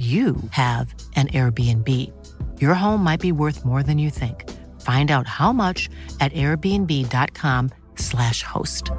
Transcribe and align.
you 0.00 0.36
have 0.52 0.94
an 1.14 1.28
Airbnb. 1.28 1.86
Your 2.58 2.72
home 2.72 3.04
might 3.04 3.20
be 3.20 3.32
worth 3.32 3.66
more 3.66 3.82
than 3.82 3.98
you 3.98 4.08
think. 4.08 4.48
Find 4.80 5.10
out 5.10 5.26
how 5.26 5.52
much 5.52 5.90
at 6.20 6.32
airbnb.com/slash 6.32 8.42
host. 8.42 8.90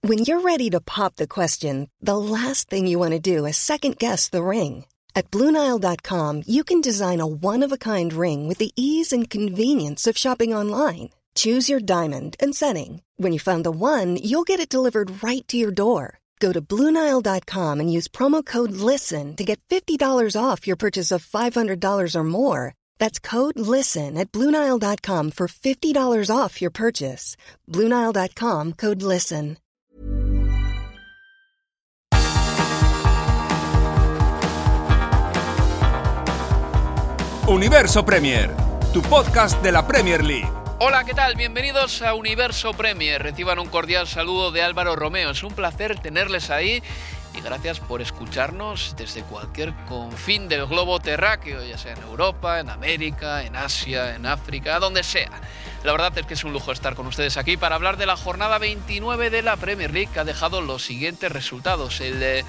When 0.00 0.18
you're 0.18 0.40
ready 0.40 0.68
to 0.70 0.80
pop 0.80 1.14
the 1.14 1.28
question, 1.28 1.88
the 2.00 2.18
last 2.18 2.68
thing 2.68 2.88
you 2.88 2.98
want 2.98 3.12
to 3.12 3.20
do 3.20 3.46
is 3.46 3.56
second 3.56 3.98
guess 3.98 4.28
the 4.28 4.42
ring. 4.42 4.84
At 5.14 5.30
Bluenile.com, 5.30 6.42
you 6.46 6.64
can 6.64 6.80
design 6.80 7.20
a 7.20 7.26
one 7.26 7.62
of 7.62 7.70
a 7.70 7.78
kind 7.78 8.12
ring 8.12 8.48
with 8.48 8.58
the 8.58 8.72
ease 8.76 9.12
and 9.12 9.30
convenience 9.30 10.08
of 10.08 10.18
shopping 10.18 10.52
online. 10.52 11.10
Choose 11.36 11.68
your 11.68 11.80
diamond 11.80 12.36
and 12.40 12.54
setting. 12.54 13.02
When 13.16 13.32
you 13.32 13.38
find 13.38 13.64
the 13.64 13.70
one, 13.70 14.16
you'll 14.16 14.44
get 14.44 14.60
it 14.60 14.68
delivered 14.68 15.22
right 15.22 15.46
to 15.48 15.56
your 15.56 15.70
door. 15.70 16.18
Go 16.38 16.52
to 16.52 16.60
Bluenile.com 16.60 17.80
and 17.80 17.92
use 17.92 18.08
promo 18.08 18.44
code 18.44 18.72
LISTEN 18.72 19.36
to 19.36 19.44
get 19.44 19.60
$50 19.70 19.98
off 20.38 20.66
your 20.66 20.76
purchase 20.76 21.10
of 21.10 21.24
$500 21.24 22.14
or 22.14 22.24
more. 22.24 22.74
That's 22.98 23.18
code 23.18 23.58
LISTEN 23.58 24.18
at 24.18 24.30
Bluenile.com 24.32 25.30
for 25.30 25.48
$50 25.48 26.30
off 26.30 26.60
your 26.60 26.70
purchase. 26.70 27.36
Bluenile.com 27.70 28.74
code 28.74 29.02
LISTEN. 29.02 29.56
Universo 37.48 38.02
Premier, 38.02 38.50
tu 38.92 39.00
podcast 39.02 39.62
de 39.62 39.70
la 39.70 39.86
Premier 39.86 40.20
League. 40.20 40.65
Hola, 40.78 41.04
¿qué 41.04 41.14
tal? 41.14 41.36
Bienvenidos 41.36 42.02
a 42.02 42.12
Universo 42.12 42.74
Premier. 42.74 43.22
Reciban 43.22 43.58
un 43.58 43.68
cordial 43.68 44.06
saludo 44.06 44.50
de 44.50 44.60
Álvaro 44.60 44.94
Romeo. 44.94 45.30
Es 45.30 45.42
un 45.42 45.54
placer 45.54 45.98
tenerles 46.00 46.50
ahí 46.50 46.82
y 47.34 47.40
gracias 47.40 47.80
por 47.80 48.02
escucharnos 48.02 48.94
desde 48.94 49.22
cualquier 49.22 49.72
confín 49.88 50.48
del 50.48 50.66
globo 50.66 51.00
terráqueo, 51.00 51.64
ya 51.64 51.78
sea 51.78 51.94
en 51.94 52.02
Europa, 52.02 52.60
en 52.60 52.68
América, 52.68 53.42
en 53.44 53.56
Asia, 53.56 54.16
en 54.16 54.26
África, 54.26 54.78
donde 54.78 55.02
sea. 55.02 55.30
La 55.82 55.92
verdad 55.92 56.12
es 56.18 56.26
que 56.26 56.34
es 56.34 56.44
un 56.44 56.52
lujo 56.52 56.72
estar 56.72 56.94
con 56.94 57.06
ustedes 57.06 57.38
aquí 57.38 57.56
para 57.56 57.76
hablar 57.76 57.96
de 57.96 58.04
la 58.04 58.18
jornada 58.18 58.58
29 58.58 59.30
de 59.30 59.40
la 59.40 59.56
Premier 59.56 59.94
League 59.94 60.10
que 60.12 60.20
ha 60.20 60.24
dejado 60.24 60.60
los 60.60 60.84
siguientes 60.84 61.32
resultados. 61.32 62.02
El 62.02 62.20
de 62.20 62.44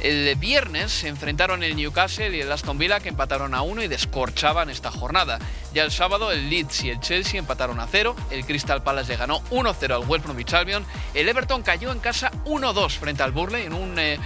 el 0.00 0.34
viernes 0.36 0.92
se 0.92 1.08
enfrentaron 1.08 1.62
el 1.62 1.76
Newcastle 1.76 2.36
y 2.36 2.40
el 2.40 2.52
Aston 2.52 2.78
Villa 2.78 3.00
que 3.00 3.08
empataron 3.08 3.54
a 3.54 3.62
uno 3.62 3.82
y 3.82 3.88
descorchaban 3.88 4.70
esta 4.70 4.90
jornada. 4.90 5.38
Ya 5.74 5.82
el 5.82 5.90
sábado 5.90 6.30
el 6.32 6.48
Leeds 6.48 6.84
y 6.84 6.90
el 6.90 7.00
Chelsea 7.00 7.38
empataron 7.38 7.80
a 7.80 7.86
cero, 7.86 8.14
el 8.30 8.44
Crystal 8.44 8.82
Palace 8.82 9.12
le 9.12 9.16
ganó 9.16 9.40
1-0 9.50 9.94
al 9.94 10.08
West 10.08 10.24
Bromwich 10.24 10.54
Albion, 10.54 10.84
el 11.14 11.28
Everton 11.28 11.62
cayó 11.62 11.92
en 11.92 11.98
casa 11.98 12.30
1-2 12.44 12.90
frente 12.98 13.22
al 13.22 13.32
Burley 13.32 13.66
en 13.66 13.74
un 13.74 13.98
eh, 13.98 14.18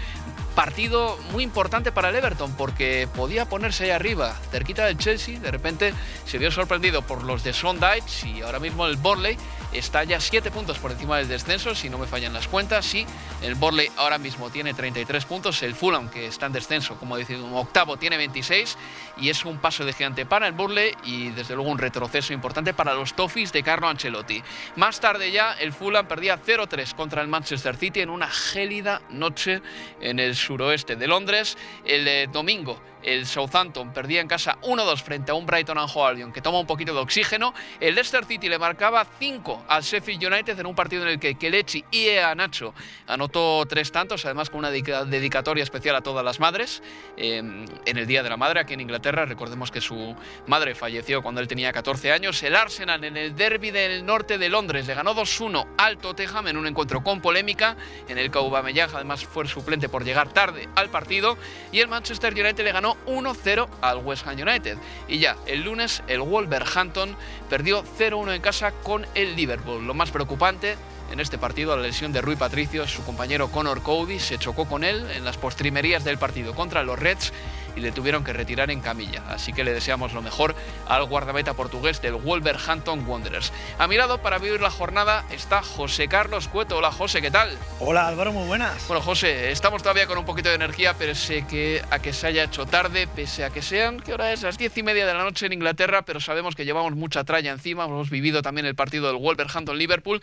partido 0.54 1.18
muy 1.32 1.42
importante 1.42 1.92
para 1.92 2.10
el 2.10 2.16
Everton 2.16 2.54
porque 2.56 3.08
podía 3.14 3.48
ponerse 3.48 3.84
ahí 3.84 3.90
arriba, 3.90 4.34
cerquita 4.50 4.86
del 4.86 4.98
Chelsea, 4.98 5.40
de 5.40 5.50
repente 5.50 5.94
se 6.26 6.38
vio 6.38 6.50
sorprendido 6.50 7.02
por 7.02 7.24
los 7.24 7.42
de 7.42 7.52
Sondites 7.52 8.24
y 8.24 8.42
ahora 8.42 8.58
mismo 8.58 8.86
el 8.86 8.96
Borley 8.96 9.36
está 9.72 10.04
ya 10.04 10.20
7 10.20 10.50
puntos 10.50 10.78
por 10.78 10.92
encima 10.92 11.18
del 11.18 11.28
descenso, 11.28 11.74
si 11.74 11.88
no 11.88 11.98
me 11.98 12.06
fallan 12.06 12.32
las 12.32 12.48
cuentas, 12.48 12.84
sí, 12.84 13.06
el 13.42 13.54
Borley 13.54 13.88
ahora 13.96 14.18
mismo 14.18 14.50
tiene 14.50 14.74
33 14.74 15.24
puntos, 15.24 15.62
el 15.62 15.74
Fulham 15.74 16.10
que 16.10 16.26
está 16.26 16.46
en 16.46 16.52
descenso, 16.52 16.96
como 16.96 17.16
decir, 17.16 17.38
un 17.38 17.54
octavo 17.54 17.96
tiene 17.96 18.16
26 18.16 18.76
y 19.18 19.30
es 19.30 19.44
un 19.44 19.58
paso 19.58 19.84
de 19.84 19.92
gigante 19.92 20.26
para 20.26 20.46
el 20.46 20.52
Burley 20.52 20.92
y 21.04 21.30
desde 21.30 21.54
luego 21.54 21.70
un 21.70 21.78
retroceso 21.78 22.32
importante 22.32 22.74
para 22.74 22.94
los 22.94 23.14
Toffees 23.14 23.52
de 23.52 23.62
Carlo 23.62 23.88
Ancelotti. 23.88 24.42
Más 24.76 25.00
tarde 25.00 25.30
ya 25.30 25.52
el 25.52 25.72
Fulham 25.72 26.06
perdía 26.06 26.40
0-3 26.40 26.94
contra 26.94 27.22
el 27.22 27.28
Manchester 27.28 27.76
City 27.76 28.00
en 28.00 28.10
una 28.10 28.28
gélida 28.28 29.02
noche 29.10 29.62
en 30.00 30.18
el 30.18 30.36
suroeste 30.36 30.96
de 30.96 31.06
Londres. 31.06 31.56
El 31.84 32.06
eh, 32.08 32.28
domingo 32.30 32.80
el 33.02 33.26
Southampton 33.26 33.92
perdía 33.92 34.20
en 34.20 34.28
casa 34.28 34.58
1-2 34.62 35.02
frente 35.02 35.30
a 35.30 35.34
un 35.34 35.46
Brighton 35.46 35.78
and 35.78 35.90
Hove 35.92 36.08
Albion 36.08 36.32
que 36.32 36.40
toma 36.40 36.58
un 36.58 36.66
poquito 36.66 36.92
de 36.92 37.00
oxígeno. 37.00 37.54
El 37.80 37.94
Leicester 37.94 38.24
City 38.24 38.48
le 38.48 38.58
marcaba 38.58 39.06
5 39.18 39.64
al 39.68 39.82
Sheffield 39.82 40.24
United 40.24 40.58
en 40.58 40.66
un 40.66 40.74
partido 40.74 41.02
en 41.02 41.08
el 41.08 41.18
que 41.18 41.34
Kelechi 41.34 41.84
y 41.90 42.06
Ea 42.06 42.34
Nacho 42.34 42.74
anotó 43.06 43.64
tres 43.66 43.92
tantos, 43.92 44.24
además 44.24 44.50
con 44.50 44.58
una 44.60 44.70
dedicatoria 44.70 45.62
especial 45.62 45.96
a 45.96 46.00
todas 46.00 46.24
las 46.24 46.40
madres 46.40 46.82
em, 47.16 47.64
en 47.84 47.96
el 47.96 48.06
Día 48.06 48.22
de 48.22 48.30
la 48.30 48.36
Madre 48.36 48.60
aquí 48.60 48.74
en 48.74 48.80
Inglaterra. 48.80 49.24
Recordemos 49.24 49.70
que 49.70 49.80
su 49.80 50.16
madre 50.46 50.74
falleció 50.74 51.22
cuando 51.22 51.40
él 51.40 51.48
tenía 51.48 51.72
14 51.72 52.12
años. 52.12 52.42
El 52.42 52.56
Arsenal 52.56 53.04
en 53.04 53.16
el 53.16 53.34
derby 53.36 53.70
del 53.70 54.04
norte 54.04 54.38
de 54.38 54.48
Londres 54.48 54.86
le 54.86 54.94
ganó 54.94 55.14
2-1 55.14 55.66
al 55.78 55.98
Tottenham 55.98 56.48
en 56.48 56.56
un 56.56 56.66
encuentro 56.66 57.02
con 57.02 57.20
polémica 57.20 57.76
en 58.08 58.18
el 58.18 58.30
que 58.30 58.38
Aubameyang 58.38 58.90
además 58.94 59.24
fue 59.24 59.46
suplente 59.46 59.88
por 59.88 60.04
llegar 60.04 60.32
tarde 60.32 60.68
al 60.74 60.88
partido 60.90 61.36
y 61.72 61.80
el 61.80 61.88
Manchester 61.88 62.32
United 62.32 62.64
le 62.64 62.72
ganó 62.72 62.91
1-0 63.06 63.68
al 63.80 63.98
West 63.98 64.26
Ham 64.26 64.40
United. 64.40 64.78
Y 65.08 65.18
ya, 65.18 65.36
el 65.46 65.62
lunes 65.62 66.02
el 66.08 66.20
Wolverhampton 66.20 67.16
perdió 67.48 67.84
0-1 67.98 68.34
en 68.34 68.42
casa 68.42 68.72
con 68.82 69.06
el 69.14 69.36
Liverpool. 69.36 69.86
Lo 69.86 69.94
más 69.94 70.10
preocupante 70.10 70.76
en 71.12 71.20
este 71.20 71.36
partido, 71.36 71.76
la 71.76 71.82
lesión 71.82 72.12
de 72.12 72.22
Rui 72.22 72.36
Patricio, 72.36 72.88
su 72.88 73.04
compañero 73.04 73.50
Conor 73.50 73.82
Cody 73.82 74.18
se 74.18 74.38
chocó 74.38 74.66
con 74.66 74.82
él 74.82 75.06
en 75.14 75.24
las 75.24 75.36
postrimerías 75.36 76.04
del 76.04 76.16
partido 76.16 76.54
contra 76.54 76.82
los 76.82 76.98
Reds 76.98 77.32
y 77.76 77.80
le 77.80 77.92
tuvieron 77.92 78.24
que 78.24 78.32
retirar 78.32 78.70
en 78.70 78.80
camilla. 78.80 79.22
Así 79.28 79.52
que 79.52 79.64
le 79.64 79.72
deseamos 79.72 80.12
lo 80.12 80.22
mejor 80.22 80.54
al 80.88 81.04
guardameta 81.04 81.54
portugués 81.54 82.02
del 82.02 82.14
Wolverhampton 82.14 83.06
Wanderers. 83.06 83.52
A 83.78 83.86
mi 83.86 83.96
lado, 83.96 84.22
para 84.22 84.38
vivir 84.38 84.60
la 84.60 84.70
jornada, 84.70 85.24
está 85.30 85.62
José 85.62 86.08
Carlos 86.08 86.48
Cueto. 86.48 86.76
Hola 86.76 86.92
José, 86.92 87.20
¿qué 87.22 87.30
tal? 87.30 87.56
Hola 87.80 88.08
Álvaro, 88.08 88.32
muy 88.32 88.46
buenas. 88.46 88.86
Bueno 88.88 89.00
José, 89.00 89.50
estamos 89.50 89.82
todavía 89.82 90.06
con 90.06 90.18
un 90.18 90.24
poquito 90.24 90.48
de 90.48 90.56
energía, 90.56 90.94
pero 90.98 91.14
sé 91.14 91.46
que 91.46 91.82
a 91.90 91.98
que 91.98 92.12
se 92.12 92.26
haya 92.26 92.44
hecho 92.44 92.66
tarde, 92.66 93.06
pese 93.06 93.44
a 93.44 93.50
que 93.50 93.62
sean, 93.62 94.00
¿qué 94.00 94.14
hora 94.14 94.32
es? 94.32 94.42
Las 94.42 94.58
diez 94.58 94.76
y 94.76 94.82
media 94.82 95.06
de 95.06 95.14
la 95.14 95.22
noche 95.22 95.46
en 95.46 95.52
Inglaterra, 95.52 96.02
pero 96.02 96.20
sabemos 96.20 96.54
que 96.54 96.64
llevamos 96.64 96.94
mucha 96.94 97.24
tralla 97.24 97.50
encima, 97.50 97.84
hemos 97.84 98.10
vivido 98.10 98.42
también 98.42 98.66
el 98.66 98.74
partido 98.74 99.06
del 99.06 99.16
Wolverhampton-Liverpool. 99.16 100.22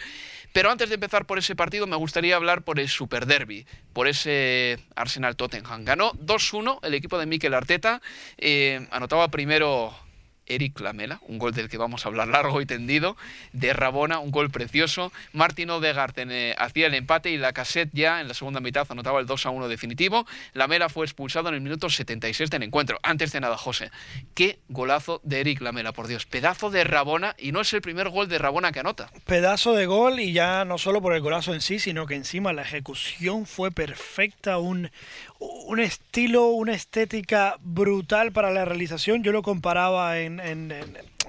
Pero 0.51 0.71
antes 0.71 0.89
de 0.89 0.95
empezar 0.95 1.25
por 1.25 1.37
ese 1.37 1.55
partido, 1.55 1.87
me 1.87 1.95
gustaría 1.95 2.35
hablar 2.35 2.63
por 2.63 2.79
el 2.79 2.89
Super 2.89 3.25
Derby, 3.25 3.65
por 3.93 4.07
ese 4.07 4.79
Arsenal-Tottenham. 4.95 5.85
Ganó 5.85 6.13
2-1 6.13 6.79
el 6.83 6.93
equipo 6.93 7.19
de 7.19 7.25
Mikel 7.25 7.53
Arteta, 7.53 8.01
eh, 8.37 8.87
anotaba 8.91 9.29
primero 9.29 9.93
Eric 10.49 10.79
Lamela, 10.79 11.19
un 11.27 11.39
gol 11.39 11.53
del 11.53 11.69
que 11.69 11.77
vamos 11.77 12.05
a 12.05 12.09
hablar 12.09 12.27
largo 12.27 12.59
y 12.61 12.65
tendido, 12.65 13.15
de 13.53 13.73
Rabona, 13.73 14.19
un 14.19 14.31
gol 14.31 14.49
precioso. 14.49 15.11
Martín 15.31 15.69
Odegaard 15.69 16.13
eh, 16.17 16.55
hacía 16.57 16.87
el 16.87 16.93
empate 16.93 17.29
y 17.29 17.37
la 17.37 17.53
cassette 17.53 17.91
ya 17.93 18.19
en 18.19 18.27
la 18.27 18.33
segunda 18.33 18.59
mitad 18.59 18.87
anotaba 18.89 19.19
el 19.19 19.25
2 19.25 19.45
a 19.45 19.49
1 19.51 19.67
definitivo. 19.67 20.25
Lamela 20.53 20.89
fue 20.89 21.05
expulsado 21.05 21.49
en 21.49 21.55
el 21.55 21.61
minuto 21.61 21.89
76 21.89 22.49
del 22.49 22.63
encuentro. 22.63 22.99
Antes 23.03 23.31
de 23.31 23.39
nada, 23.39 23.57
José, 23.57 23.91
qué 24.33 24.59
golazo 24.67 25.21
de 25.23 25.41
Eric 25.41 25.61
Lamela, 25.61 25.93
por 25.93 26.07
Dios. 26.07 26.25
Pedazo 26.25 26.69
de 26.69 26.83
Rabona 26.83 27.35
y 27.37 27.51
no 27.51 27.61
es 27.61 27.73
el 27.73 27.81
primer 27.81 28.09
gol 28.09 28.27
de 28.27 28.37
Rabona 28.37 28.71
que 28.71 28.79
anota. 28.79 29.09
Pedazo 29.25 29.73
de 29.73 29.85
gol 29.85 30.19
y 30.19 30.33
ya 30.33 30.65
no 30.65 30.77
solo 30.77 31.01
por 31.01 31.13
el 31.13 31.21
golazo 31.21 31.53
en 31.53 31.61
sí, 31.61 31.79
sino 31.79 32.05
que 32.05 32.15
encima 32.15 32.53
la 32.53 32.63
ejecución 32.63 33.45
fue 33.45 33.71
perfecta, 33.71 34.57
un, 34.57 34.91
un 35.39 35.79
estilo, 35.79 36.47
una 36.47 36.73
estética 36.73 37.57
brutal 37.61 38.31
para 38.31 38.51
la 38.51 38.65
realización. 38.65 39.23
Yo 39.23 39.31
lo 39.31 39.41
comparaba 39.41 40.19
en, 40.19 40.39
en, 40.39 40.73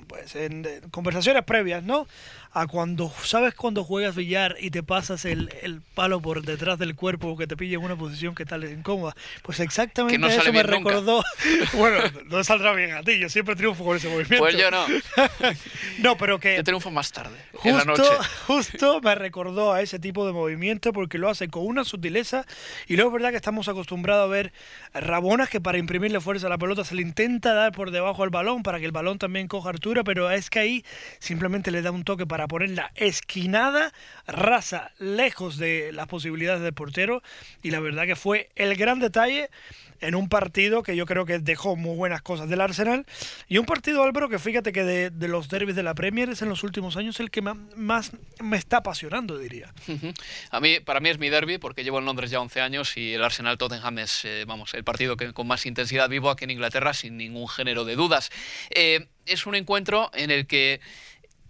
pues 0.06 0.34
en 0.34 0.66
conversaciones 0.90 1.44
previas, 1.44 1.84
¿no? 1.84 2.06
A 2.52 2.66
cuando, 2.66 3.12
¿sabes 3.22 3.54
cuando 3.54 3.84
juegas 3.84 4.16
billar 4.16 4.56
y 4.60 4.70
te 4.70 4.82
pasas 4.82 5.24
el, 5.24 5.54
el 5.62 5.82
palo 5.94 6.20
por 6.20 6.42
detrás 6.42 6.78
del 6.78 6.96
cuerpo 6.96 7.36
que 7.36 7.46
te 7.46 7.56
pilla 7.56 7.76
en 7.76 7.84
una 7.84 7.96
posición 7.96 8.34
que 8.34 8.44
tal 8.44 8.64
es 8.64 8.72
incómoda? 8.72 9.14
Pues 9.42 9.60
exactamente 9.60 10.26
eso 10.26 10.52
me 10.52 10.64
recordó. 10.64 11.22
bueno, 11.74 11.98
no 12.26 12.42
saldrá 12.42 12.72
bien 12.74 12.92
a 12.92 13.02
ti, 13.02 13.18
yo 13.18 13.28
siempre 13.28 13.54
triunfo 13.54 13.84
con 13.84 13.96
ese 13.96 14.08
movimiento. 14.08 14.38
Pues 14.38 14.56
yo 14.56 14.70
no. 14.70 14.84
no, 15.98 16.16
pero 16.16 16.40
que... 16.40 16.56
Yo 16.56 16.64
triunfo 16.64 16.90
más 16.90 17.12
tarde, 17.12 17.36
justo, 17.52 17.68
en 17.68 17.76
la 17.76 17.84
noche. 17.84 18.02
Justo 18.46 19.00
me 19.00 19.14
recordó 19.14 19.72
a 19.72 19.80
ese 19.80 20.00
tipo 20.00 20.26
de 20.26 20.32
movimiento 20.32 20.92
porque 20.92 21.18
lo 21.18 21.28
hace 21.28 21.48
con 21.48 21.64
una 21.64 21.84
sutileza 21.84 22.46
y 22.88 22.96
luego 22.96 23.10
es 23.10 23.14
verdad 23.14 23.30
que 23.30 23.36
estamos 23.36 23.68
acostumbrados 23.68 24.24
a 24.24 24.28
ver 24.28 24.52
rabonas 24.92 25.48
que 25.48 25.60
para 25.60 25.78
imprimirle 25.78 26.20
fuerza 26.20 26.48
a 26.48 26.50
la 26.50 26.58
pelota 26.58 26.84
se 26.84 26.96
le 26.96 27.02
intenta 27.02 27.54
dar 27.54 27.70
por 27.72 27.92
debajo 27.92 28.22
del 28.22 28.30
balón 28.30 28.64
para 28.64 28.80
que 28.80 28.86
el 28.86 28.92
balón 28.92 29.18
también 29.18 29.46
coja 29.46 29.70
altura, 29.70 30.02
pero 30.02 30.30
es 30.30 30.50
que 30.50 30.58
ahí 30.58 30.84
simplemente 31.20 31.70
le 31.70 31.82
da 31.82 31.92
un 31.92 32.02
toque 32.02 32.26
para 32.26 32.39
para 32.40 32.48
ponerla 32.48 32.90
esquinada, 32.94 33.92
rasa, 34.26 34.92
lejos 34.98 35.58
de 35.58 35.92
las 35.92 36.06
posibilidades 36.06 36.62
del 36.62 36.72
portero. 36.72 37.22
Y 37.62 37.70
la 37.70 37.80
verdad 37.80 38.06
que 38.06 38.16
fue 38.16 38.48
el 38.56 38.76
gran 38.76 38.98
detalle 38.98 39.50
en 40.00 40.14
un 40.14 40.30
partido 40.30 40.82
que 40.82 40.96
yo 40.96 41.04
creo 41.04 41.26
que 41.26 41.38
dejó 41.38 41.76
muy 41.76 41.94
buenas 41.96 42.22
cosas 42.22 42.48
del 42.48 42.62
Arsenal 42.62 43.04
y 43.46 43.58
un 43.58 43.66
partido 43.66 44.02
Álvaro 44.02 44.30
que 44.30 44.38
fíjate 44.38 44.72
que 44.72 44.82
de, 44.84 45.28
los 45.28 45.50
derbis 45.50 45.76
de 45.76 45.82
la 45.82 45.94
Premier 45.94 46.30
es 46.30 46.40
en 46.40 46.48
los 46.48 46.62
últimos 46.62 46.96
años 46.96 47.20
el 47.20 47.30
que 47.30 47.42
más, 47.42 48.12
me 48.42 48.56
está 48.56 48.78
apasionando 48.78 49.36
diría 49.36 49.74
a 50.50 50.60
mí 50.60 50.80
para 50.80 51.00
mí 51.00 51.10
es 51.10 51.18
mi 51.18 51.28
derby 51.28 51.58
porque 51.58 51.84
llevo 51.84 51.98
en 51.98 52.06
Londres 52.06 52.30
ya 52.30 52.40
11 52.40 52.62
años 52.62 52.96
y 52.96 53.12
el 53.12 53.22
Arsenal 53.22 53.58
Tottenham 53.58 53.98
es 53.98 54.24
eh, 54.24 54.44
vamos 54.46 54.72
el 54.72 54.84
partido 54.84 55.18
que 55.18 55.34
con 55.34 55.46
más 55.46 55.66
intensidad 55.66 56.08
vivo 56.08 56.30
aquí 56.30 56.44
en 56.44 56.50
Inglaterra 56.52 56.94
sin 56.94 57.18
ningún 57.18 57.46
género 57.46 57.84
de 57.84 57.94
dudas 57.94 58.30
eh, 58.70 59.06
es 59.26 59.44
un 59.44 59.54
encuentro 59.54 60.10
en 60.14 60.30
el 60.30 60.46
que 60.46 60.80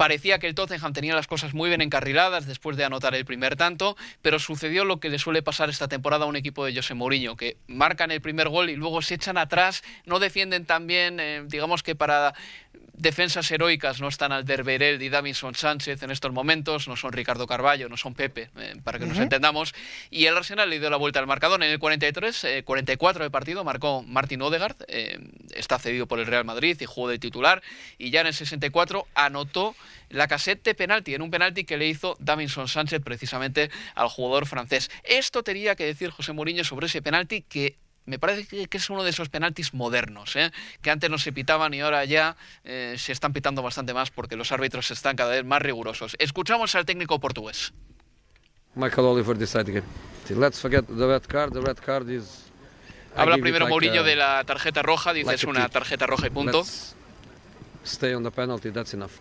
Parecía 0.00 0.38
que 0.38 0.46
el 0.46 0.54
Tottenham 0.54 0.94
tenía 0.94 1.14
las 1.14 1.26
cosas 1.26 1.52
muy 1.52 1.68
bien 1.68 1.82
encarriladas 1.82 2.46
después 2.46 2.74
de 2.78 2.84
anotar 2.84 3.14
el 3.14 3.26
primer 3.26 3.56
tanto, 3.56 3.98
pero 4.22 4.38
sucedió 4.38 4.86
lo 4.86 4.98
que 4.98 5.10
le 5.10 5.18
suele 5.18 5.42
pasar 5.42 5.68
esta 5.68 5.88
temporada 5.88 6.24
a 6.24 6.26
un 6.26 6.36
equipo 6.36 6.64
de 6.64 6.74
José 6.74 6.94
Mourinho, 6.94 7.36
que 7.36 7.58
marcan 7.66 8.10
el 8.10 8.22
primer 8.22 8.48
gol 8.48 8.70
y 8.70 8.76
luego 8.76 9.02
se 9.02 9.16
echan 9.16 9.36
atrás, 9.36 9.82
no 10.06 10.18
defienden 10.18 10.64
tan 10.64 10.86
bien, 10.86 11.20
eh, 11.20 11.42
digamos 11.44 11.82
que 11.82 11.96
para 11.96 12.32
defensas 12.94 13.50
heroicas 13.50 14.00
no 14.00 14.08
están 14.08 14.32
Alderweireld 14.32 15.02
y 15.02 15.08
Davinson 15.08 15.54
Sánchez 15.54 16.02
en 16.02 16.10
estos 16.10 16.32
momentos, 16.32 16.86
no 16.86 16.96
son 16.96 17.12
Ricardo 17.12 17.46
Carballo, 17.46 17.88
no 17.88 17.96
son 17.96 18.14
Pepe, 18.14 18.50
eh, 18.56 18.76
para 18.84 18.98
que 18.98 19.06
nos 19.06 19.18
entendamos. 19.18 19.74
Y 20.10 20.26
el 20.26 20.36
Arsenal 20.36 20.68
le 20.68 20.78
dio 20.78 20.90
la 20.90 20.96
vuelta 20.96 21.18
al 21.18 21.26
marcador. 21.26 21.62
En 21.62 21.70
el 21.70 21.78
43, 21.78 22.62
44 22.64 23.24
de 23.24 23.30
partido 23.30 23.64
marcó 23.64 24.02
Martin 24.02 24.42
Odegaard, 24.42 24.76
eh, 24.88 25.18
está 25.54 25.78
cedido 25.78 26.06
por 26.06 26.20
el 26.20 26.26
Real 26.26 26.44
Madrid 26.44 26.76
y 26.80 26.84
jugó 26.84 27.08
de 27.08 27.18
titular. 27.18 27.62
Y 27.98 28.10
ya 28.10 28.20
en 28.20 28.28
el 28.28 28.34
64 28.34 29.06
anotó 29.14 29.74
la 30.08 30.28
casette 30.28 30.64
de 30.64 30.74
penalti, 30.74 31.14
en 31.14 31.22
un 31.22 31.30
penalti 31.30 31.64
que 31.64 31.76
le 31.76 31.88
hizo 31.88 32.16
Davinson 32.20 32.68
Sánchez 32.68 33.02
precisamente 33.02 33.70
al 33.94 34.08
jugador 34.08 34.46
francés. 34.46 34.90
Esto 35.04 35.42
tenía 35.42 35.74
que 35.74 35.84
decir 35.84 36.10
José 36.10 36.32
Mourinho 36.32 36.64
sobre 36.64 36.86
ese 36.86 37.02
penalti 37.02 37.42
que 37.42 37.78
me 38.06 38.18
parece 38.18 38.66
que 38.66 38.76
es 38.76 38.90
uno 38.90 39.04
de 39.04 39.10
esos 39.10 39.28
penaltis 39.28 39.74
modernos, 39.74 40.34
¿eh? 40.34 40.50
que 40.82 40.90
antes 40.90 41.10
no 41.10 41.18
se 41.18 41.32
pitaban 41.32 41.74
y 41.74 41.80
ahora 41.80 42.04
ya 42.04 42.36
eh, 42.64 42.96
se 42.98 43.12
están 43.12 43.32
pitando 43.32 43.62
bastante 43.62 43.94
más 43.94 44.10
porque 44.10 44.36
los 44.36 44.50
árbitros 44.52 44.90
están 44.90 45.16
cada 45.16 45.30
vez 45.30 45.44
más 45.44 45.62
rigurosos. 45.62 46.16
Escuchamos 46.18 46.74
al 46.74 46.86
técnico 46.86 47.20
portugués. 47.20 47.72
Michael 48.74 49.06
Oliver 49.06 49.36
decided 49.36 49.82
Let's 50.28 50.60
forget 50.60 50.86
the 50.86 51.06
red 51.06 51.22
card. 51.26 51.52
The 51.52 51.60
red 51.60 51.78
card 51.78 52.08
is. 52.08 52.50
Habla 53.16 53.38
primero 53.38 53.66
Mourinho 53.66 54.04
de 54.04 54.14
la 54.14 54.44
tarjeta 54.44 54.82
roja, 54.82 55.12
dice 55.12 55.34
es 55.34 55.44
una 55.44 55.68
tarjeta 55.68 56.06
roja 56.06 56.28
y 56.28 56.30
punto. 56.30 56.64
stay 57.84 58.14
on 58.14 58.22
the 58.22 58.30
penalty, 58.30 58.70
that's 58.70 58.94
enough. 58.94 59.12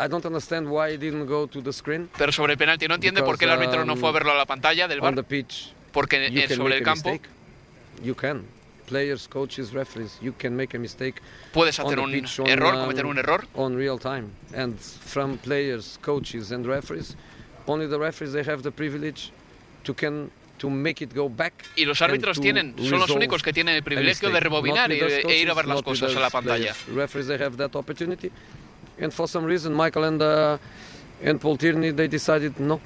I 0.00 0.08
don't 0.08 0.24
understand 0.24 0.66
why 0.66 0.92
he 0.92 0.96
didn't 0.96 1.26
go 1.26 1.46
to 1.46 1.60
the 1.60 1.72
screen. 1.72 2.08
Pero 2.16 2.32
sobre 2.32 2.52
el 2.52 2.58
penalti 2.58 2.88
no 2.88 2.94
entiende 2.94 3.22
por 3.22 3.36
qué 3.36 3.44
el 3.44 3.50
árbitro 3.50 3.84
no 3.84 3.96
fue 3.96 4.08
a 4.08 4.12
um, 4.12 4.14
verlo 4.14 4.32
a 4.32 4.34
la 4.36 4.46
pantalla 4.46 4.88
del 4.88 5.00
bar. 5.00 5.14
Porque 5.92 6.48
sobre 6.48 6.78
el 6.78 6.82
campo 6.82 7.18
you 8.02 8.14
can. 8.14 8.44
Players, 8.86 9.28
coaches, 9.28 9.72
referees, 9.72 10.18
you 10.20 10.32
can 10.32 10.56
make 10.56 10.74
a 10.74 10.80
mistake. 10.80 11.20
Puedes 11.52 11.78
hacer 11.78 12.00
un 12.00 12.12
error, 12.46 12.74
cometer 12.74 13.06
un 13.06 13.18
error. 13.18 13.46
On 13.54 13.76
real 13.76 13.98
time, 13.98 14.30
and 14.52 14.76
from 14.80 15.38
players, 15.38 15.98
coaches, 16.02 16.50
and 16.50 16.66
referees, 16.66 17.14
only 17.68 17.86
the 17.86 17.98
referees 17.98 18.32
they 18.32 18.42
have 18.42 18.62
the 18.62 18.72
privilege 18.72 19.30
to 19.84 19.94
can 19.94 20.30
to 20.58 20.68
make 20.68 21.04
it 21.04 21.14
go 21.14 21.28
back. 21.28 21.52
Y 21.76 21.84
los 21.84 22.02
árbitros 22.02 22.40
tienen, 22.40 22.74
son 22.78 22.98
los 22.98 23.10
únicos 23.10 23.42
que 23.42 23.52
tienen 23.52 23.76
el 23.76 23.82
privilegio 23.82 24.30
de 24.30 24.40
rebobinar 24.40 24.90
e, 24.90 25.20
e 25.20 25.38
ir 25.38 25.50
a 25.50 25.54
ver 25.54 25.66
las 25.66 25.82
cosas 25.82 26.16
a 26.16 26.20
la 26.20 26.30
pantalla. 26.30 26.74
And 29.00 29.12
for 29.12 29.28
some 29.28 29.46
reason 29.46 29.74
Michael 29.74 30.04
and 30.04 30.22
uh, 30.22 30.58
and 31.22 31.40
Paul 31.40 31.56
Tierney 31.56 31.92
they 31.92 32.08
decided 32.08 32.58
no. 32.58 32.80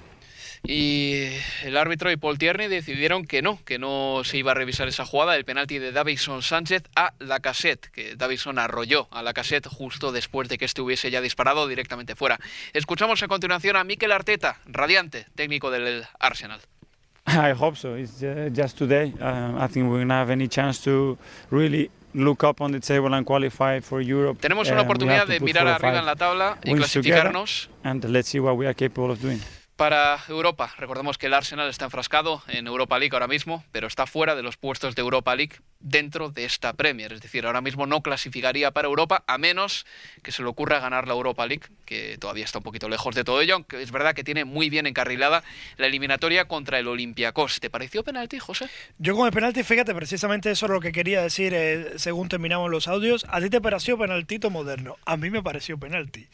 Y 0.66 1.28
el 1.62 1.76
árbitro 1.76 2.10
y 2.10 2.16
Paul 2.16 2.38
Tierney 2.38 2.68
decidieron 2.68 3.26
que 3.26 3.42
no, 3.42 3.62
que 3.66 3.78
no 3.78 4.22
se 4.24 4.38
iba 4.38 4.52
a 4.52 4.54
revisar 4.54 4.88
esa 4.88 5.04
jugada 5.04 5.34
del 5.34 5.44
penalti 5.44 5.78
de 5.78 5.92
Davison 5.92 6.40
Sánchez 6.40 6.84
a 6.96 7.12
la 7.18 7.40
cassette, 7.40 7.90
que 7.90 8.16
Davison 8.16 8.58
arrolló 8.58 9.06
a 9.10 9.22
la 9.22 9.34
cassette 9.34 9.68
justo 9.68 10.10
después 10.10 10.48
de 10.48 10.56
que 10.56 10.64
este 10.64 10.80
hubiese 10.80 11.10
ya 11.10 11.20
disparado 11.20 11.68
directamente 11.68 12.16
fuera. 12.16 12.40
Escuchamos 12.72 13.22
a 13.22 13.28
continuación 13.28 13.76
a 13.76 13.84
Mikel 13.84 14.10
Arteta, 14.10 14.58
radiante, 14.64 15.26
técnico 15.34 15.70
del 15.70 16.06
Arsenal. 16.18 16.60
I 17.26 17.52
hope 17.52 17.76
so. 17.76 17.96
It's 17.96 18.22
just 18.54 18.78
today. 18.78 19.12
Uh, 19.20 19.58
I 19.58 19.68
think 19.68 19.90
we're 19.90 19.98
going 19.98 20.08
to 20.08 20.14
have 20.14 20.30
any 20.30 20.48
chance 20.48 20.82
to 20.84 21.18
really 21.50 21.90
look 22.14 22.44
up 22.44 22.60
on 22.60 22.72
the 22.72 22.80
table 22.80 23.14
and 23.14 23.26
qualify 23.26 23.80
for 23.80 24.00
Europe. 24.00 24.40
Tenemos 24.40 24.68
una 24.70 24.80
eh, 24.80 24.84
oportunidad 24.84 25.26
de 25.26 25.40
mirar 25.40 25.66
arriba 25.68 25.98
en 25.98 26.06
la 26.06 26.16
tabla 26.16 26.58
y 26.64 26.74
clasificarnos. 26.74 27.68
And 27.82 28.04
let's 28.04 28.28
see 28.28 28.40
what 28.40 28.56
we 28.56 28.66
are 28.66 28.74
capable 28.74 29.12
of 29.12 29.20
doing. 29.20 29.40
Para 29.76 30.20
Europa, 30.28 30.72
recordemos 30.78 31.18
que 31.18 31.26
el 31.26 31.34
Arsenal 31.34 31.68
está 31.68 31.86
enfrascado 31.86 32.44
en 32.46 32.68
Europa 32.68 32.96
League 32.96 33.12
ahora 33.12 33.26
mismo, 33.26 33.64
pero 33.72 33.88
está 33.88 34.06
fuera 34.06 34.36
de 34.36 34.42
los 34.44 34.56
puestos 34.56 34.94
de 34.94 35.02
Europa 35.02 35.34
League 35.34 35.56
dentro 35.80 36.30
de 36.30 36.44
esta 36.44 36.74
Premier. 36.74 37.12
Es 37.12 37.20
decir, 37.20 37.44
ahora 37.44 37.60
mismo 37.60 37.84
no 37.84 38.00
clasificaría 38.00 38.70
para 38.70 38.86
Europa 38.86 39.24
a 39.26 39.36
menos 39.36 39.84
que 40.22 40.30
se 40.30 40.42
le 40.42 40.48
ocurra 40.48 40.78
ganar 40.78 41.08
la 41.08 41.14
Europa 41.14 41.44
League, 41.44 41.64
que 41.86 42.16
todavía 42.18 42.44
está 42.44 42.58
un 42.58 42.62
poquito 42.62 42.88
lejos 42.88 43.16
de 43.16 43.24
todo 43.24 43.40
ello, 43.40 43.54
aunque 43.54 43.82
es 43.82 43.90
verdad 43.90 44.14
que 44.14 44.22
tiene 44.22 44.44
muy 44.44 44.70
bien 44.70 44.86
encarrilada 44.86 45.42
la 45.76 45.88
eliminatoria 45.88 46.46
contra 46.46 46.78
el 46.78 46.86
Olympiacos. 46.86 47.58
¿Te 47.58 47.68
pareció 47.68 48.04
penalti, 48.04 48.38
José? 48.38 48.68
Yo 48.98 49.16
con 49.16 49.26
el 49.26 49.32
penalti, 49.32 49.64
fíjate, 49.64 49.92
precisamente 49.92 50.52
eso 50.52 50.66
es 50.66 50.72
lo 50.72 50.80
que 50.80 50.92
quería 50.92 51.20
decir 51.20 51.52
eh, 51.52 51.94
según 51.96 52.28
terminamos 52.28 52.70
los 52.70 52.86
audios. 52.86 53.26
¿A 53.28 53.40
ti 53.40 53.50
te 53.50 53.60
pareció 53.60 53.98
penaltito 53.98 54.50
moderno? 54.50 54.98
A 55.04 55.16
mí 55.16 55.30
me 55.30 55.42
pareció 55.42 55.78
penalti. 55.78 56.28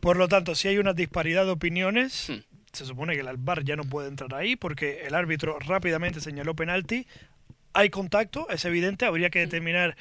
Por 0.00 0.18
lo 0.18 0.28
tanto, 0.28 0.54
si 0.54 0.68
hay 0.68 0.76
una 0.76 0.92
disparidad 0.92 1.46
de 1.46 1.52
opiniones... 1.52 2.28
Hmm 2.28 2.53
se 2.74 2.84
supone 2.84 3.14
que 3.14 3.20
el 3.20 3.36
bar 3.36 3.64
ya 3.64 3.76
no 3.76 3.84
puede 3.84 4.08
entrar 4.08 4.34
ahí 4.34 4.56
porque 4.56 5.06
el 5.06 5.14
árbitro 5.14 5.58
rápidamente 5.58 6.20
señaló 6.20 6.54
penalti. 6.54 7.06
Hay 7.76 7.90
contacto, 7.90 8.48
es 8.50 8.64
evidente, 8.66 9.04
habría 9.04 9.30
que 9.30 9.40
determinar 9.40 9.96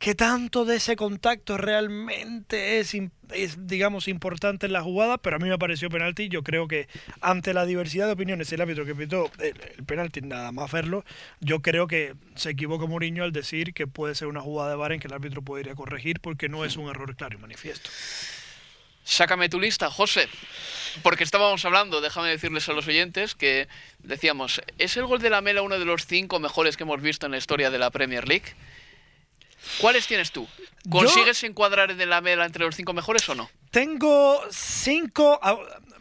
qué 0.00 0.16
tanto 0.16 0.64
de 0.64 0.76
ese 0.76 0.96
contacto 0.96 1.56
realmente 1.56 2.80
es, 2.80 2.96
es, 3.30 3.68
digamos, 3.68 4.08
importante 4.08 4.66
en 4.66 4.72
la 4.72 4.82
jugada, 4.82 5.18
pero 5.18 5.36
a 5.36 5.38
mí 5.38 5.48
me 5.48 5.56
pareció 5.56 5.88
penalti. 5.88 6.28
Yo 6.28 6.42
creo 6.42 6.66
que 6.66 6.88
ante 7.20 7.54
la 7.54 7.66
diversidad 7.66 8.06
de 8.06 8.14
opiniones, 8.14 8.52
el 8.52 8.62
árbitro 8.62 8.84
que 8.84 8.96
pitó 8.96 9.30
el, 9.38 9.84
penalti, 9.84 10.22
nada 10.22 10.50
más 10.50 10.72
verlo, 10.72 11.04
yo 11.38 11.62
creo 11.62 11.86
que 11.86 12.14
se 12.34 12.50
equivocó 12.50 12.88
Mourinho 12.88 13.22
al 13.22 13.30
decir 13.30 13.74
que 13.74 13.86
puede 13.86 14.16
ser 14.16 14.26
una 14.26 14.40
jugada 14.40 14.70
de 14.70 14.76
bar 14.76 14.90
en 14.90 14.98
que 14.98 15.06
el 15.06 15.14
árbitro 15.14 15.40
podría 15.40 15.76
corregir 15.76 16.18
porque 16.18 16.48
no 16.48 16.64
es 16.64 16.76
un 16.76 16.90
error 16.90 17.14
claro 17.14 17.38
y 17.38 17.40
manifiesto. 17.40 17.90
Sácame 19.04 19.48
tu 19.48 19.60
lista, 19.60 19.90
José. 19.90 20.28
Porque 21.02 21.24
estábamos 21.24 21.64
hablando, 21.64 22.00
déjame 22.00 22.28
decirles 22.28 22.68
a 22.68 22.72
los 22.72 22.86
oyentes, 22.86 23.34
que 23.34 23.68
decíamos, 23.98 24.62
¿es 24.78 24.96
el 24.96 25.06
gol 25.06 25.20
de 25.20 25.30
la 25.30 25.40
Mela 25.40 25.62
uno 25.62 25.78
de 25.78 25.84
los 25.84 26.06
cinco 26.06 26.40
mejores 26.40 26.76
que 26.76 26.84
hemos 26.84 27.00
visto 27.02 27.26
en 27.26 27.32
la 27.32 27.38
historia 27.38 27.70
de 27.70 27.78
la 27.78 27.90
Premier 27.90 28.26
League? 28.26 28.54
¿Cuáles 29.80 30.06
tienes 30.06 30.30
tú? 30.30 30.46
¿Consigues 30.88 31.42
encuadrar 31.44 31.90
en 31.90 32.10
la 32.10 32.20
Mela 32.20 32.44
entre 32.44 32.64
los 32.64 32.76
cinco 32.76 32.92
mejores 32.92 33.28
o 33.28 33.34
no? 33.34 33.50
Tengo 33.70 34.42
cinco. 34.50 35.40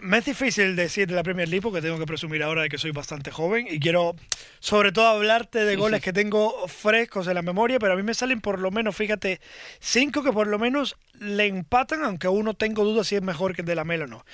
Me 0.04 0.18
es 0.18 0.26
difícil 0.26 0.76
decir 0.76 1.08
de 1.08 1.16
la 1.16 1.24
Premier 1.24 1.48
League 1.48 1.62
porque 1.62 1.82
tengo 1.82 1.98
que 1.98 2.06
presumir 2.06 2.44
ahora 2.44 2.64
de 2.64 2.68
que 2.68 2.78
soy 2.78 2.92
bastante 2.92 3.32
joven 3.32 3.68
y 3.70 3.80
quiero, 3.80 4.18
sobre 4.60 4.92
todo, 4.92 5.08
hablarte 5.08 5.64
de 5.64 5.78
goles 5.78 6.02
que 6.02 6.12
tengo 6.12 6.68
frescos 6.68 7.26
en 7.28 7.36
la 7.36 7.42
memoria, 7.42 7.80
pero 7.80 7.94
a 7.94 7.96
mí 7.96 8.04
me 8.04 8.14
salen 8.14 8.42
por 8.42 8.60
lo 8.60 8.70
menos, 8.70 8.98
fíjate, 8.98 9.40
cinco 9.80 10.22
que 10.22 10.34
por 10.34 10.48
lo 10.48 10.60
menos 10.60 10.98
le 11.20 11.46
empatan, 11.46 12.04
aunque 12.04 12.28
uno 12.28 12.54
tengo 12.54 12.84
dudas 12.84 13.08
si 13.08 13.16
es 13.16 13.22
mejor 13.22 13.56
que 13.56 13.62
el 13.62 13.66
de 13.66 13.76
la 13.76 13.86
Mela 13.86 14.04
o 14.04 14.08
no. 14.08 14.26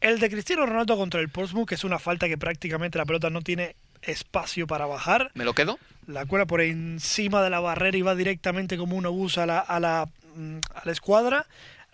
El 0.00 0.20
de 0.20 0.30
Cristiano 0.30 0.64
Ronaldo 0.66 0.96
contra 0.96 1.18
el 1.20 1.30
Portsmouth, 1.30 1.66
que 1.66 1.74
es 1.74 1.82
una 1.82 1.98
falta 1.98 2.28
que 2.28 2.38
prácticamente 2.38 2.96
la 2.96 3.04
pelota 3.04 3.28
no 3.28 3.42
tiene 3.42 3.74
espacio 4.02 4.68
para 4.68 4.86
bajar. 4.86 5.32
¿Me 5.34 5.44
lo 5.44 5.52
quedo? 5.52 5.80
La 6.06 6.26
cuela 6.26 6.46
por 6.46 6.60
encima 6.60 7.42
de 7.42 7.50
la 7.50 7.58
barrera 7.58 7.98
y 7.98 8.02
va 8.02 8.14
directamente 8.14 8.78
como 8.78 8.94
un 8.94 9.06
obús 9.06 9.36
a 9.36 9.46
la, 9.46 9.58
a 9.58 9.80
la, 9.80 10.08
mm, 10.36 10.58
a 10.76 10.82
la 10.84 10.92
escuadra. 10.92 11.46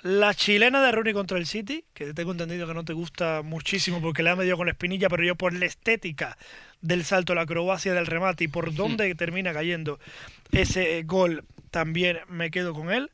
La 0.04 0.34
chilena 0.34 0.82
de 0.82 0.92
Rooney 0.92 1.14
contra 1.14 1.38
el 1.38 1.46
City, 1.46 1.82
que 1.94 2.12
tengo 2.12 2.32
entendido 2.32 2.66
que 2.66 2.74
no 2.74 2.84
te 2.84 2.92
gusta 2.92 3.40
muchísimo 3.40 4.02
porque 4.02 4.22
le 4.22 4.28
ha 4.28 4.36
medido 4.36 4.58
con 4.58 4.66
la 4.66 4.72
espinilla, 4.72 5.08
pero 5.08 5.24
yo 5.24 5.34
por 5.34 5.54
la 5.54 5.64
estética 5.64 6.36
del 6.82 7.06
salto, 7.06 7.34
la 7.34 7.40
acrobacia 7.40 7.94
del 7.94 8.04
remate 8.04 8.44
y 8.44 8.48
por 8.48 8.74
dónde 8.74 9.14
termina 9.14 9.54
cayendo 9.54 9.98
ese 10.52 11.02
gol, 11.04 11.44
también 11.70 12.18
me 12.28 12.50
quedo 12.50 12.74
con 12.74 12.92
él. 12.92 13.10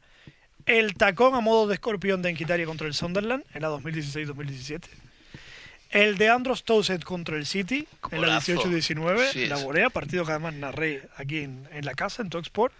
El 0.66 0.94
tacón 0.94 1.36
a 1.36 1.40
modo 1.40 1.68
de 1.68 1.74
escorpión 1.74 2.22
de 2.22 2.30
Enquitaria 2.30 2.66
contra 2.66 2.88
el 2.88 2.94
Sunderland 2.94 3.44
en 3.54 3.62
la 3.62 3.68
2016-2017. 3.68 4.88
El 5.90 6.18
de 6.18 6.28
Andros 6.28 6.64
Towsett 6.64 7.04
contra 7.04 7.36
el 7.36 7.46
City 7.46 7.86
en 8.10 8.20
la 8.20 8.40
18-19, 8.40 9.46
la 9.46 9.58
volea, 9.58 9.90
partido 9.90 10.24
que 10.24 10.32
además 10.32 10.54
narré 10.54 11.08
aquí 11.16 11.38
en, 11.38 11.68
en 11.70 11.84
la 11.84 11.94
casa, 11.94 12.20
en 12.20 12.30
Talksport. 12.30 12.74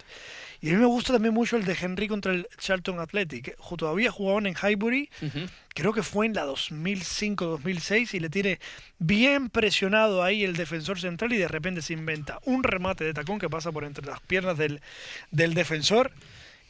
Y 0.61 0.69
a 0.69 0.73
mí 0.73 0.77
me 0.77 0.85
gusta 0.85 1.13
también 1.13 1.33
mucho 1.33 1.57
el 1.57 1.65
de 1.65 1.75
Henry 1.79 2.07
contra 2.07 2.31
el 2.31 2.47
Charlton 2.59 2.99
Athletic. 2.99 3.57
Todavía 3.77 4.11
jugaban 4.11 4.45
en 4.45 4.53
Highbury, 4.53 5.09
creo 5.69 5.91
que 5.91 6.03
fue 6.03 6.27
en 6.27 6.33
la 6.33 6.45
2005-2006, 6.45 8.13
y 8.13 8.19
le 8.19 8.29
tiene 8.29 8.59
bien 8.99 9.49
presionado 9.49 10.23
ahí 10.23 10.43
el 10.43 10.55
defensor 10.55 10.99
central 10.99 11.33
y 11.33 11.37
de 11.37 11.47
repente 11.47 11.81
se 11.81 11.93
inventa 11.93 12.39
un 12.45 12.63
remate 12.63 13.03
de 13.03 13.13
tacón 13.13 13.39
que 13.39 13.49
pasa 13.49 13.71
por 13.71 13.83
entre 13.85 14.05
las 14.05 14.19
piernas 14.19 14.55
del, 14.55 14.81
del 15.31 15.55
defensor. 15.55 16.11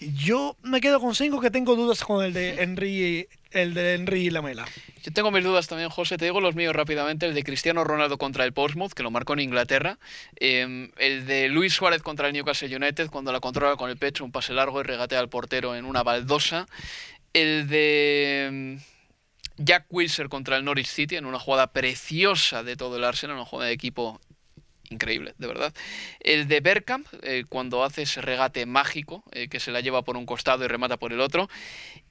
Yo 0.02 0.58
me 0.64 0.82
quedo 0.82 1.00
con 1.00 1.14
cinco 1.14 1.40
que 1.40 1.52
tengo 1.52 1.76
dudas 1.76 2.04
con 2.04 2.26
el 2.26 2.34
de 2.34 2.56
Henry, 2.64 3.28
el 3.52 3.76
de 3.76 3.94
Henry 3.94 4.22
y 4.22 4.30
Lamela. 4.32 4.66
Yo 5.04 5.14
tengo 5.14 5.30
mis 5.30 5.44
dudas 5.44 5.68
también, 5.68 5.92
José. 5.92 6.18
Te 6.18 6.26
digo 6.26 6.42
los 6.42 6.56
míos 6.56 6.76
rápidamente. 6.76 7.28
El 7.28 7.36
de 7.36 7.44
Cristiano 7.44 7.84
Ronaldo 7.84 8.18
contra 8.18 8.44
el 8.46 8.52
Portsmouth, 8.52 8.94
que 8.94 9.04
lo 9.04 9.12
marcó 9.12 9.34
en 9.34 9.42
Inglaterra. 9.42 10.00
Eh, 10.40 10.90
el 10.98 11.28
de 11.28 11.50
Luis 11.50 11.74
Suárez 11.74 12.02
contra 12.02 12.26
el 12.28 12.34
Newcastle 12.34 12.76
United, 12.76 13.12
cuando 13.12 13.32
la 13.32 13.40
controla 13.40 13.76
con 13.76 13.92
el 13.92 13.98
pecho, 13.98 14.26
un 14.26 14.32
pase 14.32 14.54
largo 14.54 14.80
y 14.80 14.84
regatea 14.84 15.20
al 15.20 15.30
portero 15.30 15.76
en 15.76 15.86
una 15.86 16.02
baldosa. 16.02 16.66
El 17.34 17.68
de 17.68 18.78
mm, 19.60 19.64
Jack 19.64 19.86
Wilson 19.92 20.30
contra 20.30 20.58
el 20.58 20.66
Norwich 20.66 20.88
City, 20.88 21.16
en 21.16 21.28
una 21.28 21.38
jugada 21.38 21.68
preciosa 21.68 22.64
de 22.64 22.76
todo 22.76 22.98
el 22.98 23.04
Arsenal, 23.04 23.36
una 23.36 23.46
jugada 23.46 23.68
de 23.68 23.76
equipo 23.76 24.20
increíble, 24.92 25.34
de 25.38 25.48
verdad. 25.48 25.74
El 26.20 26.48
de 26.48 26.60
Bergkamp, 26.60 27.08
eh, 27.24 27.44
cuando 27.50 27.84
hace 27.84 28.04
ese 28.04 28.22
regate 28.22 28.66
mágico, 28.66 29.24
eh, 29.32 29.48
que 29.48 29.60
se 29.60 29.72
la 29.72 29.82
lleva 29.82 30.04
por 30.04 30.18
un 30.18 30.26
costado 30.26 30.64
y 30.64 30.68
remata 30.68 30.98
por 30.98 31.14
el 31.14 31.22
otro. 31.22 31.50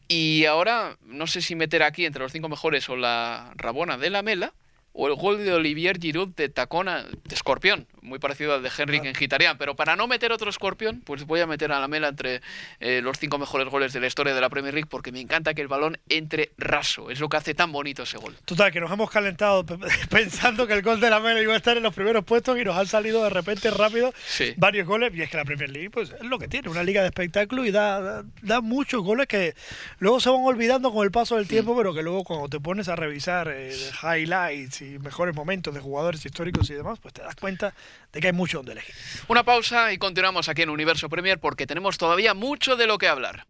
Y 0.08 0.44
ahora, 0.46 0.96
no 1.04 1.26
sé 1.26 1.42
si 1.42 1.54
meter 1.54 1.82
aquí 1.82 2.04
entre 2.04 2.22
los 2.22 2.32
cinco 2.32 2.48
mejores 2.48 2.88
o 2.88 2.96
la 2.96 3.52
Rabona 3.56 3.96
de 3.96 4.10
la 4.10 4.22
Mela, 4.22 4.52
o 4.92 5.06
el 5.06 5.14
gol 5.14 5.44
de 5.44 5.52
Olivier 5.52 6.00
Giroud 6.00 6.30
de 6.34 6.48
tacona 6.48 7.04
de 7.04 7.34
escorpión, 7.34 7.86
muy 8.02 8.18
parecido 8.18 8.54
al 8.54 8.62
de 8.62 8.70
Henrik 8.76 9.04
en 9.04 9.14
Gitarian, 9.14 9.58
pero 9.58 9.76
para 9.76 9.96
no 9.96 10.06
meter 10.06 10.32
otro 10.32 10.50
escorpión, 10.50 11.00
pues 11.00 11.24
voy 11.24 11.40
a 11.40 11.46
meter 11.46 11.72
a 11.72 11.80
la 11.80 11.88
mela 11.88 12.08
entre 12.08 12.40
eh, 12.80 13.00
los 13.02 13.18
cinco 13.18 13.38
mejores 13.38 13.68
goles 13.68 13.92
de 13.92 14.00
la 14.00 14.06
historia 14.06 14.34
de 14.34 14.40
la 14.40 14.48
Premier 14.48 14.74
League 14.74 14.88
porque 14.90 15.12
me 15.12 15.20
encanta 15.20 15.54
que 15.54 15.62
el 15.62 15.68
balón 15.68 15.98
entre 16.08 16.52
raso, 16.58 17.10
es 17.10 17.20
lo 17.20 17.28
que 17.28 17.36
hace 17.36 17.54
tan 17.54 17.72
bonito 17.72 18.02
ese 18.02 18.18
gol. 18.18 18.36
Total, 18.44 18.72
que 18.72 18.80
nos 18.80 18.90
hemos 18.90 19.10
calentado 19.10 19.64
pensando 20.10 20.66
que 20.66 20.74
el 20.74 20.82
gol 20.82 21.00
de 21.00 21.10
la 21.10 21.20
mela 21.20 21.40
iba 21.40 21.54
a 21.54 21.56
estar 21.56 21.76
en 21.76 21.82
los 21.82 21.94
primeros 21.94 22.24
puestos 22.24 22.58
y 22.58 22.64
nos 22.64 22.76
han 22.76 22.86
salido 22.86 23.22
de 23.24 23.30
repente 23.30 23.70
rápido 23.70 24.12
varios 24.56 24.86
goles. 24.86 25.12
Y 25.14 25.22
es 25.22 25.30
que 25.30 25.36
la 25.36 25.44
Premier 25.44 25.70
League 25.70 25.90
pues 25.90 26.10
es 26.10 26.22
lo 26.24 26.38
que 26.38 26.48
tiene, 26.48 26.68
una 26.68 26.82
liga 26.82 27.02
de 27.02 27.08
espectáculo 27.08 27.64
y 27.64 27.70
da, 27.70 28.24
da, 28.42 28.60
muchos 28.60 29.02
goles 29.02 29.26
que 29.26 29.54
luego 29.98 30.20
se 30.20 30.30
van 30.30 30.40
olvidando 30.42 30.92
con 30.92 31.04
el 31.04 31.10
paso 31.10 31.36
del 31.36 31.48
tiempo, 31.48 31.76
pero 31.76 31.94
que 31.94 32.02
luego 32.02 32.24
cuando 32.24 32.48
te 32.48 32.60
pones 32.60 32.88
a 32.88 32.96
revisar 32.96 33.50
eh, 33.52 33.74
highlights 34.02 34.82
y 34.82 34.98
mejores 34.98 35.34
momentos 35.34 35.74
de 35.74 35.80
jugadores 35.80 36.24
históricos 36.24 36.68
y 36.70 36.74
demás, 36.74 36.98
pues 37.00 37.14
te 37.14 37.22
das 37.22 37.34
cuenta 37.36 37.74
de 38.12 38.20
que 38.20 38.28
hay 38.28 38.32
mucho 38.32 38.58
donde 38.58 38.72
elegir. 38.72 38.94
Una 39.28 39.44
pausa 39.44 39.92
y 39.92 39.98
continuamos 39.98 40.48
aquí 40.48 40.62
en 40.62 40.70
Universo 40.70 41.08
Premier 41.08 41.38
porque 41.38 41.66
tenemos 41.66 41.98
todavía 41.98 42.34
mucho 42.34 42.76
de 42.76 42.86
lo 42.86 42.98
que 42.98 43.08
hablar. 43.08 43.46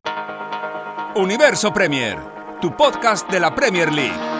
Universo 1.14 1.72
Premier, 1.72 2.18
tu 2.60 2.76
podcast 2.76 3.28
de 3.30 3.40
la 3.40 3.54
Premier 3.54 3.92
League. 3.92 4.39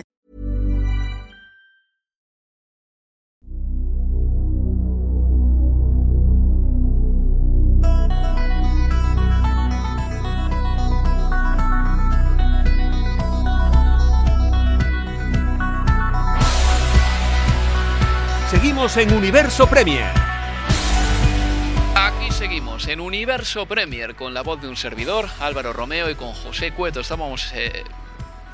En 18.81 19.13
Universo 19.13 19.67
Premier. 19.67 20.11
Aquí 21.95 22.31
seguimos 22.31 22.87
en 22.87 22.99
Universo 22.99 23.67
Premier 23.67 24.15
con 24.15 24.33
la 24.33 24.41
voz 24.41 24.59
de 24.59 24.67
un 24.67 24.75
servidor, 24.75 25.29
Álvaro 25.39 25.71
Romeo, 25.71 26.09
y 26.09 26.15
con 26.15 26.33
José 26.33 26.71
Cueto. 26.71 27.01
Estamos 27.01 27.51
eh, 27.53 27.83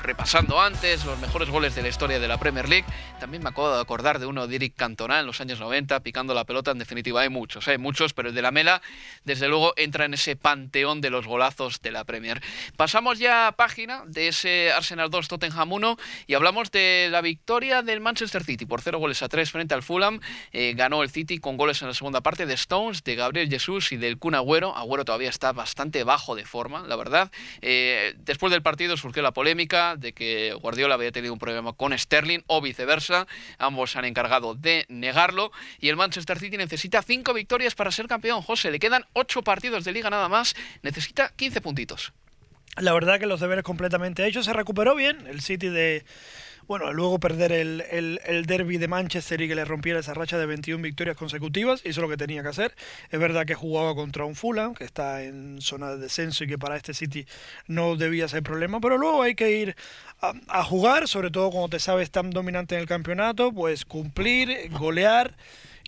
repasando 0.02 0.60
antes 0.60 1.04
los 1.04 1.18
mejores 1.18 1.50
goles 1.50 1.74
de 1.74 1.82
la 1.82 1.88
historia 1.88 2.18
de 2.18 2.28
la 2.28 2.38
Premier 2.38 2.68
League. 2.68 2.86
También 3.20 3.42
me 3.42 3.48
acabo 3.48 3.74
de 3.74 3.80
acordar 3.80 4.18
de 4.18 4.26
uno 4.26 4.46
de 4.46 4.56
Eric 4.56 4.74
Cantona 4.76 5.20
en 5.20 5.26
los 5.26 5.40
años 5.40 5.60
90, 5.60 6.00
picando 6.00 6.34
la 6.34 6.44
pelota. 6.44 6.70
En 6.70 6.78
definitiva, 6.78 7.20
hay 7.20 7.28
muchos, 7.28 7.68
hay 7.68 7.78
muchos, 7.78 8.14
pero 8.14 8.28
el 8.28 8.34
de 8.34 8.42
la 8.42 8.50
Mela, 8.50 8.80
desde 9.24 9.48
luego, 9.48 9.72
entra 9.76 10.04
en 10.04 10.14
ese 10.14 10.36
panteón 10.36 11.00
de 11.00 11.10
los 11.10 11.26
golazos 11.26 11.80
de 11.80 11.90
la 11.90 12.04
Premier. 12.04 12.42
Pasamos 12.76 13.18
ya 13.18 13.48
a 13.48 13.52
página 13.52 14.02
de 14.06 14.28
ese 14.28 14.72
Arsenal 14.72 15.10
2 15.10 15.28
Tottenham 15.28 15.72
1 15.72 15.96
y 16.26 16.34
hablamos 16.34 16.70
de 16.70 17.08
la 17.10 17.20
victoria 17.20 17.82
del 17.82 18.00
Manchester 18.00 18.44
City 18.44 18.66
por 18.66 18.80
0 18.80 18.98
goles 18.98 19.22
a 19.22 19.28
3 19.28 19.50
frente 19.50 19.74
al 19.74 19.82
Fulham. 19.82 20.20
Eh, 20.52 20.74
ganó 20.76 21.02
el 21.02 21.10
City 21.10 21.38
con 21.38 21.56
goles 21.56 21.82
en 21.82 21.88
la 21.88 21.94
segunda 21.94 22.20
parte 22.20 22.46
de 22.46 22.54
Stones, 22.54 23.02
de 23.04 23.16
Gabriel 23.16 23.48
Jesús 23.48 23.92
y 23.92 23.96
del 23.96 24.18
Kun 24.18 24.34
Agüero. 24.34 24.76
Agüero 24.76 25.04
todavía 25.04 25.30
está 25.30 25.52
bastante 25.52 26.04
bajo 26.04 26.34
de 26.34 26.44
forma, 26.44 26.86
la 26.86 26.96
verdad. 26.96 27.30
Eh, 27.60 28.14
después 28.18 28.50
del 28.52 28.62
partido 28.62 28.96
surgió 28.96 29.22
la 29.22 29.32
polémica 29.32 29.87
de 29.96 30.12
que 30.12 30.52
Guardiola 30.54 30.94
había 30.94 31.12
tenido 31.12 31.32
un 31.32 31.38
problema 31.38 31.72
con 31.72 31.96
Sterling 31.96 32.40
o 32.46 32.60
viceversa. 32.60 33.26
Ambos 33.58 33.92
se 33.92 33.98
han 33.98 34.04
encargado 34.04 34.54
de 34.54 34.86
negarlo. 34.88 35.52
Y 35.80 35.88
el 35.88 35.96
Manchester 35.96 36.38
City 36.38 36.56
necesita 36.56 37.02
cinco 37.02 37.34
victorias 37.34 37.74
para 37.74 37.90
ser 37.90 38.06
campeón. 38.06 38.42
José, 38.42 38.70
le 38.70 38.78
quedan 38.78 39.04
ocho 39.12 39.42
partidos 39.42 39.84
de 39.84 39.92
liga 39.92 40.10
nada 40.10 40.28
más. 40.28 40.54
Necesita 40.82 41.32
15 41.36 41.60
puntitos. 41.60 42.12
La 42.76 42.92
verdad 42.92 43.18
que 43.18 43.26
los 43.26 43.40
deberes 43.40 43.64
completamente 43.64 44.26
hechos. 44.26 44.44
Se 44.44 44.52
recuperó 44.52 44.94
bien 44.94 45.26
el 45.26 45.40
City 45.40 45.68
de 45.68 46.04
bueno, 46.68 46.92
luego 46.92 47.18
perder 47.18 47.50
el, 47.50 47.82
el, 47.90 48.46
derby 48.46 48.76
de 48.76 48.88
Manchester 48.88 49.40
y 49.40 49.48
que 49.48 49.54
le 49.54 49.64
rompiera 49.64 50.00
esa 50.00 50.12
racha 50.12 50.36
de 50.36 50.44
21 50.44 50.82
victorias 50.82 51.16
consecutivas, 51.16 51.80
hizo 51.84 52.02
lo 52.02 52.10
que 52.10 52.18
tenía 52.18 52.42
que 52.42 52.48
hacer. 52.48 52.74
Es 53.10 53.18
verdad 53.18 53.46
que 53.46 53.54
jugaba 53.54 53.94
contra 53.94 54.26
un 54.26 54.34
Fulham, 54.34 54.74
que 54.74 54.84
está 54.84 55.22
en 55.22 55.62
zona 55.62 55.92
de 55.92 55.96
descenso 55.96 56.44
y 56.44 56.46
que 56.46 56.58
para 56.58 56.76
este 56.76 56.92
City 56.92 57.26
no 57.66 57.96
debía 57.96 58.28
ser 58.28 58.42
problema, 58.42 58.80
pero 58.80 58.98
luego 58.98 59.22
hay 59.22 59.34
que 59.34 59.50
ir 59.50 59.76
a, 60.20 60.34
a 60.48 60.62
jugar, 60.62 61.08
sobre 61.08 61.30
todo 61.30 61.50
cuando 61.50 61.70
te 61.70 61.80
sabes 61.80 62.10
tan 62.10 62.30
dominante 62.30 62.74
en 62.74 62.82
el 62.82 62.86
campeonato, 62.86 63.50
pues 63.50 63.86
cumplir, 63.86 64.70
golear 64.70 65.34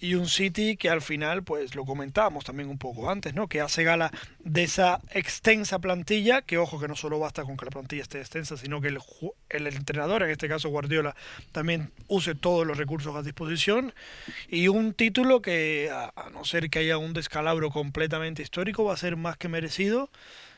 y 0.01 0.15
un 0.15 0.29
City 0.29 0.77
que 0.77 0.89
al 0.89 1.03
final, 1.03 1.43
pues 1.43 1.75
lo 1.75 1.85
comentábamos 1.85 2.45
también 2.45 2.71
un 2.71 2.79
poco 2.79 3.11
antes, 3.11 3.35
¿no? 3.35 3.49
Que 3.49 3.61
hace 3.61 3.85
gala 3.85 4.11
de 4.39 4.65
esa 4.65 5.01
extensa 5.13 5.79
plantilla, 5.79 6.41
que 6.41 6.57
ojo 6.57 6.81
que 6.81 6.89
no 6.89 6.97
solo 6.97 7.19
basta 7.19 7.45
con 7.45 7.57
que 7.57 7.67
la 7.67 7.71
plantilla 7.71 8.03
esté 8.03 8.19
extensa, 8.19 8.57
sino 8.57 8.81
que 8.81 8.89
el, 8.89 8.99
el 9.51 9.67
entrenador, 9.67 10.23
en 10.23 10.31
este 10.31 10.49
caso 10.49 10.71
Guardiola, 10.71 11.15
también 11.53 11.93
use 12.09 12.35
todos 12.35 12.67
los 12.67 12.79
recursos 12.79 13.15
a 13.15 13.23
disposición, 13.23 13.93
y 14.49 14.69
un 14.69 14.95
título 14.95 15.43
que, 15.43 15.91
a 15.93 16.31
no 16.33 16.45
ser 16.47 16.71
que 16.71 16.79
haya 16.79 16.97
un 16.97 17.13
descalabro 17.13 17.71
completamente 17.71 18.43
histórico, 18.43 18.85
va 18.85 18.95
a 18.95 18.97
ser 18.97 19.17
más 19.17 19.37
que 19.37 19.49
merecido 19.49 20.11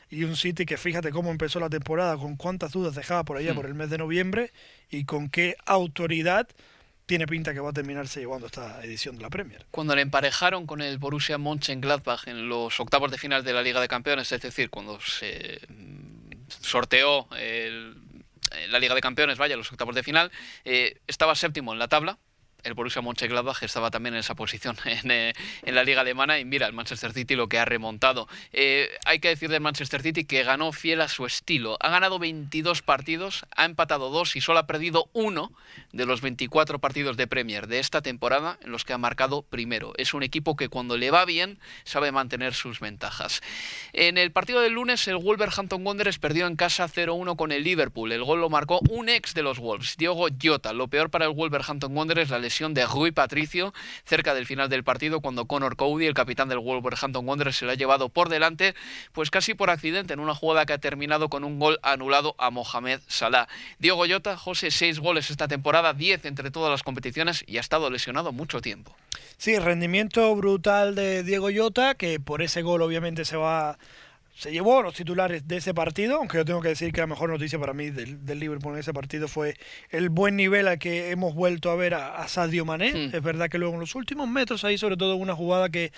y 0.09 0.25
un 0.25 0.35
City 0.35 0.65
que 0.65 0.77
fíjate 0.77 1.09
cómo 1.09 1.31
empezó 1.31 1.59
la 1.59 1.69
temporada, 1.69 2.17
con 2.17 2.35
cuántas 2.35 2.71
dudas 2.71 2.95
dejaba 2.95 3.23
por 3.23 3.37
allá 3.37 3.53
hmm. 3.53 3.55
por 3.55 3.65
el 3.65 3.73
mes 3.73 3.89
de 3.89 3.97
noviembre 3.97 4.53
y 4.89 5.05
con 5.05 5.29
qué 5.29 5.55
autoridad 5.65 6.47
tiene 7.05 7.27
pinta 7.27 7.53
que 7.53 7.59
va 7.59 7.69
a 7.69 7.73
terminarse 7.73 8.19
llevando 8.19 8.47
esta 8.47 8.83
edición 8.83 9.17
de 9.17 9.23
la 9.23 9.29
Premier. 9.29 9.65
Cuando 9.71 9.95
le 9.95 10.01
emparejaron 10.01 10.65
con 10.65 10.81
el 10.81 10.97
Borussia 10.97 11.37
Mönchengladbach 11.37 12.27
en 12.27 12.47
los 12.47 12.79
octavos 12.79 13.11
de 13.11 13.17
final 13.17 13.43
de 13.43 13.53
la 13.53 13.61
Liga 13.61 13.81
de 13.81 13.87
Campeones, 13.87 14.31
es 14.31 14.41
decir, 14.41 14.69
cuando 14.69 14.99
se 15.01 15.59
mm, 15.67 16.31
sorteó 16.61 17.27
la 17.31 18.79
Liga 18.79 18.95
de 18.95 19.01
Campeones, 19.01 19.37
vaya, 19.37 19.57
los 19.57 19.71
octavos 19.71 19.95
de 19.95 20.03
final, 20.03 20.31
eh, 20.65 20.99
estaba 21.07 21.35
séptimo 21.35 21.73
en 21.73 21.79
la 21.79 21.87
tabla, 21.87 22.17
el 22.63 22.73
Borussia 22.73 23.01
Mönchengladbach 23.01 23.63
estaba 23.63 23.91
también 23.91 24.15
en 24.15 24.19
esa 24.19 24.35
posición 24.35 24.75
eh, 24.85 25.33
en, 25.63 25.75
la 25.75 25.83
liga 25.83 26.01
alemana 26.01 26.39
y 26.39 26.45
mira 26.45 26.67
el 26.67 26.73
Manchester 26.73 27.13
City 27.13 27.35
lo 27.35 27.47
que 27.47 27.59
ha 27.59 27.65
remontado. 27.65 28.27
Eh, 28.51 28.89
hay 29.05 29.19
que 29.19 29.29
decir 29.29 29.49
del 29.49 29.61
Manchester 29.61 30.01
City 30.01 30.25
que 30.25 30.43
ganó 30.43 30.71
fiel 30.71 31.01
a 31.01 31.07
su 31.07 31.25
estilo. 31.25 31.77
Ha 31.79 31.89
ganado 31.89 32.19
22 32.19 32.81
partidos, 32.81 33.45
ha 33.55 33.65
empatado 33.65 34.09
dos 34.09 34.35
y 34.35 34.41
solo 34.41 34.59
ha 34.59 34.67
perdido 34.67 35.09
uno 35.13 35.51
de 35.91 36.05
los 36.05 36.21
24 36.21 36.79
partidos 36.79 37.17
de 37.17 37.27
Premier 37.27 37.67
de 37.67 37.79
esta 37.79 38.01
temporada 38.01 38.57
en 38.61 38.71
los 38.71 38.85
que 38.85 38.93
ha 38.93 38.97
marcado 38.97 39.41
primero. 39.43 39.93
Es 39.97 40.13
un 40.13 40.23
equipo 40.23 40.55
que 40.55 40.69
cuando 40.69 40.97
le 40.97 41.11
va 41.11 41.25
bien 41.25 41.59
sabe 41.83 42.11
mantener 42.11 42.53
sus 42.53 42.79
ventajas. 42.79 43.41
En 43.93 44.17
el 44.17 44.31
partido 44.31 44.61
del 44.61 44.73
lunes 44.73 45.07
el 45.07 45.17
Wolverhampton 45.17 45.85
Wanderers 45.85 46.19
perdió 46.19 46.47
en 46.47 46.55
casa 46.55 46.87
0-1 46.87 47.35
con 47.35 47.51
el 47.51 47.63
Liverpool. 47.63 48.11
El 48.11 48.23
gol 48.23 48.41
lo 48.41 48.49
marcó 48.49 48.79
un 48.89 49.09
ex 49.09 49.33
de 49.33 49.43
los 49.43 49.59
Wolves, 49.59 49.97
Diogo 49.97 50.27
Jota. 50.41 50.73
Lo 50.73 50.87
peor 50.87 51.09
para 51.09 51.25
el 51.25 51.31
Wolverhampton 51.31 51.95
Wanderers 51.95 52.29
la 52.29 52.39
de 52.59 52.85
Rui 52.85 53.11
Patricio 53.11 53.73
cerca 54.05 54.35
del 54.35 54.45
final 54.45 54.69
del 54.69 54.83
partido 54.83 55.21
cuando 55.21 55.45
Conor 55.45 55.75
Cody, 55.75 56.05
el 56.05 56.13
capitán 56.13 56.49
del 56.49 56.59
Wolverhampton 56.59 57.27
Wanderers, 57.27 57.57
se 57.57 57.65
lo 57.65 57.71
ha 57.71 57.75
llevado 57.75 58.09
por 58.09 58.29
delante, 58.29 58.75
pues 59.11 59.31
casi 59.31 59.55
por 59.55 59.71
accidente 59.71 60.13
en 60.13 60.19
una 60.19 60.35
jugada 60.35 60.67
que 60.67 60.73
ha 60.73 60.77
terminado 60.77 61.29
con 61.29 61.43
un 61.43 61.57
gol 61.57 61.79
anulado 61.81 62.35
a 62.37 62.51
Mohamed 62.51 62.99
Salah. 63.07 63.47
Diego 63.79 63.97
Goyota, 63.97 64.37
José, 64.37 64.69
seis 64.69 64.99
goles 64.99 65.31
esta 65.31 65.47
temporada, 65.47 65.93
diez 65.93 66.25
entre 66.25 66.51
todas 66.51 66.69
las 66.69 66.83
competiciones 66.83 67.43
y 67.47 67.57
ha 67.57 67.61
estado 67.61 67.89
lesionado 67.89 68.31
mucho 68.31 68.61
tiempo. 68.61 68.95
Sí, 69.37 69.57
rendimiento 69.57 70.35
brutal 70.35 70.93
de 70.93 71.23
Diego 71.23 71.49
Llota, 71.49 71.95
que 71.95 72.19
por 72.19 72.43
ese 72.43 72.61
gol 72.61 72.83
obviamente 72.83 73.25
se 73.25 73.35
va 73.35 73.77
se 74.35 74.51
llevó 74.51 74.81
los 74.81 74.95
titulares 74.95 75.47
de 75.47 75.57
ese 75.57 75.73
partido, 75.73 76.17
aunque 76.17 76.37
yo 76.37 76.45
tengo 76.45 76.61
que 76.61 76.69
decir 76.69 76.91
que 76.91 77.01
la 77.01 77.07
mejor 77.07 77.29
noticia 77.29 77.59
para 77.59 77.73
mí 77.73 77.91
del, 77.91 78.25
del 78.25 78.39
Liverpool 78.39 78.73
en 78.73 78.79
ese 78.79 78.91
partido 78.91 79.27
fue 79.27 79.55
el 79.89 80.09
buen 80.09 80.35
nivel 80.35 80.67
al 80.67 80.79
que 80.79 81.11
hemos 81.11 81.35
vuelto 81.35 81.69
a 81.69 81.75
ver 81.75 81.93
a, 81.93 82.27
Sadio 82.27 82.65
Mané. 82.65 82.93
Hmm. 82.93 83.15
Es 83.15 83.21
verdad 83.21 83.47
que 83.47 83.59
luego 83.59 83.75
en 83.75 83.79
los 83.79 83.93
últimos 83.93 84.27
metros, 84.27 84.63
ahí 84.63 84.77
sobre 84.77 84.97
todo 84.97 85.13
en 85.15 85.21
una 85.21 85.35
jugada 85.35 85.69
que 85.69 85.91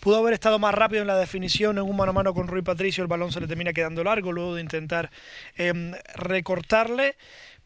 pudo 0.00 0.16
haber 0.16 0.32
estado 0.32 0.58
más 0.58 0.74
rápido 0.74 1.02
en 1.02 1.06
la 1.06 1.18
definición, 1.18 1.76
en 1.76 1.84
un 1.84 1.96
mano 1.96 2.10
a 2.10 2.14
mano 2.14 2.32
con 2.32 2.48
Rui 2.48 2.62
Patricio, 2.62 3.02
el 3.02 3.08
balón 3.08 3.30
se 3.30 3.40
le 3.40 3.46
termina 3.46 3.74
quedando 3.74 4.02
largo 4.02 4.32
luego 4.32 4.54
de 4.54 4.62
intentar 4.62 5.10
em, 5.56 5.92
recortarle. 6.14 7.16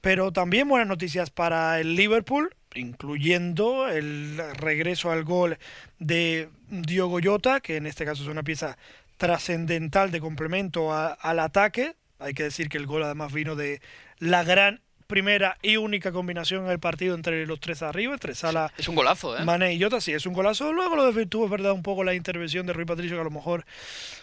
Pero 0.01 0.33
también 0.33 0.69
buenas 0.69 0.89
noticias 0.89 1.31
para 1.31 1.81
el 1.81 1.97
Liverpool, 1.97 2.55
incluyendo 2.75 3.89
el 3.89 4.39
regreso 4.57 5.11
al 5.11 5.25
gol 5.25 5.59
de 5.99 6.49
Diogo 6.69 7.19
Jota, 7.23 7.61
que 7.61 7.77
en 7.77 7.87
este 7.87 8.05
caso 8.05 8.23
es 8.23 8.29
una 8.29 8.43
pieza 8.43 8.77
trascendental 9.17 10.11
de 10.11 10.21
complemento 10.21 10.93
al 10.95 11.39
ataque. 11.39 11.95
Hay 12.19 12.35
que 12.35 12.45
decir 12.45 12.69
que 12.69 12.79
el 12.79 12.87
gol 12.87 13.03
además 13.03 13.33
vino 13.33 13.57
de 13.57 13.81
la 14.19 14.45
gran 14.45 14.81
primera 15.07 15.57
y 15.63 15.77
única 15.77 16.13
combinación 16.13 16.65
en 16.65 16.71
el 16.71 16.79
partido 16.79 17.15
entre 17.15 17.47
los 17.47 17.61
tres 17.61 17.83
arriba, 17.83 18.13
entre 18.13 18.35
Sala, 18.35 18.73
es 18.77 18.89
un 18.89 18.95
golazo, 18.95 19.39
¿eh? 19.39 19.45
Mané 19.45 19.75
y 19.75 19.81
Jota, 19.81 20.01
sí, 20.01 20.13
es 20.13 20.27
un 20.27 20.33
golazo. 20.33 20.73
Luego 20.73 20.97
lo 20.97 21.07
desvirtuó, 21.07 21.45
es 21.45 21.51
verdad, 21.51 21.73
un 21.73 21.83
poco 21.83 22.05
la 22.05 22.15
intervención 22.15 22.67
de 22.67 22.73
Rui 22.73 22.85
Patricio, 22.85 23.17
que 23.17 23.21
a 23.21 23.25
lo 23.25 23.31
mejor 23.31 23.65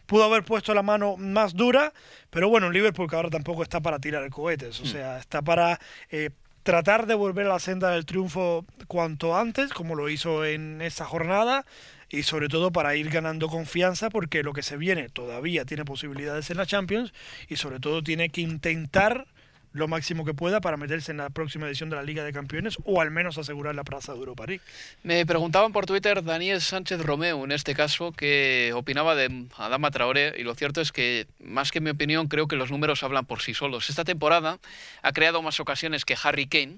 pudo 0.05 0.23
haber 0.25 0.43
puesto 0.43 0.73
la 0.73 0.83
mano 0.83 1.15
más 1.17 1.53
dura, 1.53 1.93
pero 2.29 2.49
bueno, 2.49 2.67
un 2.67 2.73
Liverpool 2.73 3.09
que 3.09 3.15
ahora 3.15 3.29
tampoco 3.29 3.63
está 3.63 3.79
para 3.79 3.99
tirar 3.99 4.29
cohetes, 4.29 4.79
o 4.81 4.83
mm. 4.83 4.87
sea, 4.87 5.19
está 5.19 5.41
para 5.41 5.79
eh, 6.09 6.31
tratar 6.63 7.05
de 7.05 7.13
volver 7.13 7.45
a 7.45 7.49
la 7.49 7.59
senda 7.59 7.91
del 7.91 8.05
triunfo 8.05 8.65
cuanto 8.87 9.37
antes, 9.37 9.71
como 9.73 9.95
lo 9.95 10.09
hizo 10.09 10.45
en 10.45 10.81
esa 10.81 11.05
jornada, 11.05 11.65
y 12.13 12.21
sobre 12.21 12.47
todo 12.47 12.71
para 12.71 12.95
ir 12.95 13.09
ganando 13.09 13.49
confianza 13.49 14.11
porque 14.11 14.43
lo 14.43 14.53
que 14.53 14.61
se 14.61 14.77
viene 14.77 15.09
todavía 15.09 15.65
tiene 15.65 15.83
posibilidades 15.83 16.47
en 16.51 16.57
la 16.57 16.67
Champions 16.67 17.11
y 17.49 17.55
sobre 17.55 17.79
todo 17.79 18.03
tiene 18.03 18.29
que 18.29 18.41
intentar 18.41 19.25
lo 19.71 19.87
máximo 19.87 20.23
que 20.23 20.35
pueda 20.35 20.61
para 20.61 20.77
meterse 20.77 21.09
en 21.09 21.17
la 21.17 21.31
próxima 21.31 21.65
edición 21.65 21.89
de 21.89 21.95
la 21.95 22.03
Liga 22.03 22.23
de 22.23 22.31
Campeones 22.31 22.77
o 22.83 23.01
al 23.01 23.09
menos 23.09 23.39
asegurar 23.39 23.73
la 23.73 23.83
plaza 23.83 24.13
de 24.13 24.19
Europa 24.19 24.45
League. 24.45 24.61
Me 25.01 25.25
preguntaban 25.25 25.73
por 25.73 25.87
Twitter 25.87 26.23
Daniel 26.23 26.61
Sánchez 26.61 27.01
Romeo 27.01 27.43
en 27.45 27.51
este 27.51 27.73
caso 27.73 28.11
que 28.11 28.73
opinaba 28.75 29.15
de 29.15 29.47
Adama 29.57 29.89
Traoré 29.89 30.35
y 30.37 30.43
lo 30.43 30.53
cierto 30.53 30.81
es 30.81 30.91
que 30.91 31.25
más 31.39 31.71
que 31.71 31.81
mi 31.81 31.89
opinión 31.89 32.27
creo 32.27 32.47
que 32.47 32.57
los 32.57 32.69
números 32.69 33.01
hablan 33.01 33.25
por 33.25 33.41
sí 33.41 33.55
solos. 33.55 33.89
Esta 33.89 34.03
temporada 34.03 34.59
ha 35.01 35.13
creado 35.13 35.41
más 35.41 35.59
ocasiones 35.59 36.05
que 36.05 36.15
Harry 36.21 36.45
Kane, 36.45 36.77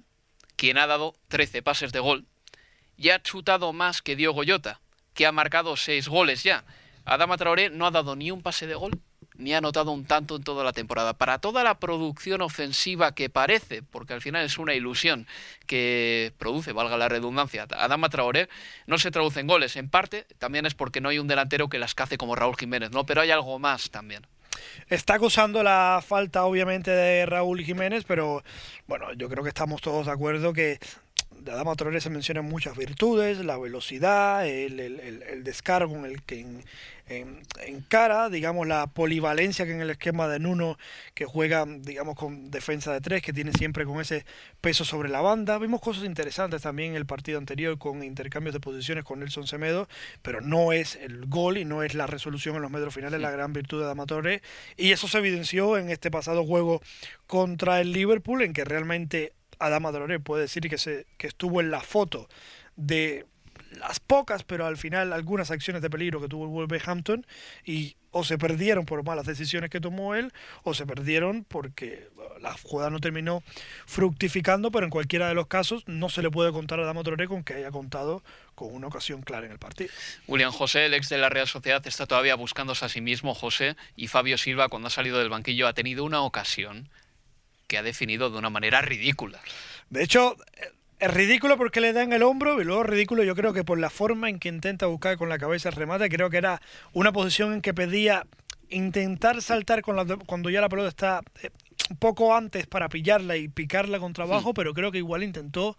quien 0.56 0.78
ha 0.78 0.88
dado 0.88 1.14
13 1.28 1.62
pases 1.62 1.92
de 1.92 2.00
gol, 2.00 2.26
y 2.96 3.10
ha 3.10 3.22
chutado 3.22 3.74
más 3.74 4.02
que 4.02 4.16
Diogo 4.16 4.42
Jota, 4.48 4.80
que 5.16 5.26
ha 5.26 5.32
marcado 5.32 5.76
seis 5.76 6.08
goles 6.08 6.44
ya. 6.44 6.64
Adama 7.06 7.38
Traoré 7.38 7.72
no 7.72 7.88
ha 7.88 7.92
dado 7.92 8.16
ni 8.16 8.30
un 8.30 8.44
pase 8.44 8.68
de 8.68 8.76
gol, 8.76 9.00
ni 9.38 9.54
ha 9.54 9.58
anotado 9.58 9.92
un 9.92 10.06
tanto 10.06 10.36
en 10.36 10.44
toda 10.44 10.64
la 10.64 10.74
temporada. 10.74 11.14
Para 11.14 11.40
toda 11.40 11.64
la 11.64 11.80
producción 11.80 12.42
ofensiva 12.42 13.14
que 13.14 13.30
parece, 13.30 13.82
porque 13.84 14.14
al 14.14 14.22
final 14.22 14.46
es 14.46 14.58
una 14.58 14.74
ilusión 14.74 15.28
que 15.66 16.34
produce, 16.38 16.74
valga 16.74 16.98
la 16.98 17.10
redundancia, 17.10 17.68
Adama 17.72 18.10
Traoré, 18.10 18.50
no 18.88 18.98
se 18.98 19.12
traduce 19.12 19.40
en 19.40 19.48
goles. 19.48 19.76
En 19.76 19.90
parte 19.90 20.26
también 20.38 20.66
es 20.66 20.74
porque 20.74 21.02
no 21.02 21.10
hay 21.10 21.20
un 21.20 21.28
delantero 21.28 21.70
que 21.70 21.80
las 21.80 21.96
cace 21.96 22.18
como 22.18 22.36
Raúl 22.36 22.58
Jiménez, 22.58 22.92
¿no? 22.92 23.06
Pero 23.06 23.22
hay 23.22 23.32
algo 23.32 23.60
más 23.60 23.90
también. 23.90 24.26
Está 24.90 25.16
acusando 25.16 25.64
la 25.64 26.02
falta, 26.06 26.46
obviamente, 26.46 26.92
de 26.92 27.26
Raúl 27.26 27.64
Jiménez, 27.64 28.04
pero 28.08 28.44
bueno, 28.88 29.14
yo 29.14 29.30
creo 29.30 29.44
que 29.44 29.50
estamos 29.50 29.82
todos 29.82 30.06
de 30.06 30.12
acuerdo 30.12 30.54
que 30.54 30.80
Adama 31.48 31.76
Traoré 31.76 32.02
se 32.02 32.10
mencionan 32.10 32.46
muchas 32.46 32.76
virtudes, 32.76 33.44
la 33.44 33.58
velocidad, 33.58 34.48
el, 34.48 34.80
el, 34.80 35.44
descargo 35.44 35.96
en 35.96 36.06
el 36.06 36.24
que 36.24 36.46
en, 37.08 37.82
cara, 37.88 38.30
digamos, 38.30 38.66
la 38.66 38.88
polivalencia 38.88 39.66
que 39.66 39.74
en 39.74 39.82
el 39.82 39.92
esquema 39.92 40.28
de 40.28 40.40
Nuno, 40.40 40.78
que 41.14 41.26
juega, 41.26 41.66
digamos, 41.68 42.16
con 42.16 42.50
defensa 42.50 42.92
de 42.94 43.02
tres, 43.02 43.22
que 43.22 43.32
tiene 43.32 43.52
siempre 43.54 43.86
con 43.86 44.02
ese 44.02 44.26
peso 44.60 44.86
sobre 44.86 45.10
la 45.10 45.22
banda. 45.22 45.60
Vimos 45.60 45.82
cosas 45.82 46.04
interesantes 46.04 46.64
también 46.64 46.92
en 46.92 46.96
el 46.96 47.06
partido 47.06 47.38
anterior 47.38 47.78
con 47.78 48.04
intercambios 48.04 48.54
de 48.54 48.60
posiciones 48.60 49.04
con 49.04 49.20
Nelson 49.20 49.46
Semedo, 49.46 49.88
pero 50.24 50.42
no 50.42 50.74
es 50.74 50.96
el 50.96 51.28
gol 51.28 51.58
y 51.58 51.66
no 51.66 51.84
es 51.84 51.94
la 51.94 52.08
resolución 52.08 52.56
en 52.56 52.64
los 52.64 52.72
metros 52.72 52.94
finales 52.94 53.22
la 53.22 53.32
gran 53.32 53.54
virtud 53.54 53.80
de 53.80 53.86
Adama 53.86 54.08
Traoré. 54.08 54.42
Y 54.76 54.92
eso 54.92 55.08
se 55.08 55.20
evidenció 55.20 55.78
en 55.78 55.92
este 55.92 56.10
pasado 56.10 56.44
juego 56.44 56.82
contra 57.28 57.82
el 57.82 57.92
Liverpool, 57.92 58.42
en 58.42 58.54
que 58.54 58.66
realmente 58.66 59.34
Adama 59.60 59.92
Traoré 59.92 60.20
puede 60.20 60.44
decir 60.44 60.70
que, 60.70 60.78
se, 60.78 61.06
que 61.18 61.28
estuvo 61.28 61.62
en 61.62 61.72
la 61.72 61.82
foto 61.82 62.28
de 62.76 63.26
las 63.78 64.00
pocas, 64.00 64.44
pero 64.44 64.66
al 64.66 64.78
final 64.78 65.14
algunas 65.14 65.52
acciones 65.52 65.82
de 65.82 65.90
peligro 65.90 66.22
que 66.22 66.28
tuvo 66.28 66.46
el 66.46 66.52
Wolverhampton 66.52 67.26
y 67.66 67.96
o 68.12 68.24
se 68.24 68.38
perdieron 68.38 68.86
por 68.86 69.04
malas 69.04 69.26
decisiones 69.26 69.70
que 69.70 69.82
tomó 69.82 70.16
él 70.16 70.32
o 70.64 70.74
se 70.74 70.86
perdieron 70.86 71.44
porque 71.44 72.08
la 72.40 72.54
jugada 72.54 72.90
no 72.90 73.02
terminó 73.02 73.44
fructificando, 73.86 74.72
pero 74.72 74.86
en 74.86 74.90
cualquiera 74.90 75.28
de 75.28 75.34
los 75.34 75.48
casos 75.48 75.84
no 75.88 76.08
se 76.08 76.22
le 76.22 76.32
puede 76.32 76.54
contar 76.54 76.80
a 76.80 76.84
Adama 76.84 77.04
Traoré 77.04 77.28
con 77.28 77.44
que 77.44 77.56
haya 77.56 77.72
contado 77.72 78.24
con 78.56 78.74
una 78.74 78.88
ocasión 78.88 79.22
clara 79.22 79.48
en 79.48 79.52
el 79.52 79.60
partido. 79.60 79.90
William 80.28 80.54
José, 80.54 80.86
el 80.86 80.94
ex 80.94 81.10
de 81.10 81.18
la 81.18 81.28
Real 81.28 81.48
Sociedad, 81.48 81.86
está 81.86 82.06
todavía 82.06 82.36
buscándose 82.36 82.86
a 82.86 82.90
sí 82.90 83.02
mismo, 83.02 83.36
José, 83.36 83.76
y 83.98 84.08
Fabio 84.08 84.38
Silva, 84.38 84.70
cuando 84.70 84.88
ha 84.88 84.92
salido 84.92 85.20
del 85.20 85.28
banquillo, 85.28 85.68
ha 85.68 85.74
tenido 85.74 86.06
una 86.06 86.22
ocasión 86.22 86.88
que 87.68 87.78
ha 87.78 87.84
definido 87.84 88.30
de 88.30 88.38
una 88.38 88.50
manera 88.50 88.82
ridícula. 88.82 89.40
De 89.90 90.04
hecho, 90.04 90.36
es 91.00 91.14
ridículo 91.14 91.58
porque 91.58 91.82
le 91.82 91.94
dan 91.94 92.14
el 92.14 92.24
hombro 92.24 92.62
y 92.62 92.64
luego 92.64 92.84
ridículo 92.84 93.24
yo 93.24 93.36
creo 93.36 93.54
que 93.54 93.64
por 93.64 93.80
la 93.80 93.90
forma 93.90 94.30
en 94.30 94.40
que 94.40 94.50
intenta 94.50 94.86
buscar 94.86 95.18
con 95.18 95.30
la 95.30 95.38
cabeza 95.38 95.70
el 95.70 95.76
remate, 95.76 96.10
creo 96.10 96.30
que 96.30 96.38
era 96.38 96.62
una 96.94 97.12
posición 97.12 97.54
en 97.54 97.62
que 97.62 97.74
pedía 97.74 98.26
intentar 98.70 99.42
saltar 99.42 99.82
con 99.82 99.96
la, 99.96 100.06
cuando 100.26 100.50
ya 100.50 100.62
la 100.62 100.70
pelota 100.70 100.90
está 100.90 101.22
eh, 101.42 101.50
un 101.90 101.98
poco 101.98 102.36
antes 102.36 102.66
para 102.66 102.90
pillarla 102.90 103.38
y 103.38 103.48
picarla 103.48 104.00
con 104.00 104.14
trabajo, 104.14 104.54
pero 104.54 104.74
creo 104.74 104.92
que 104.92 104.98
igual 104.98 105.24
intentó 105.24 105.78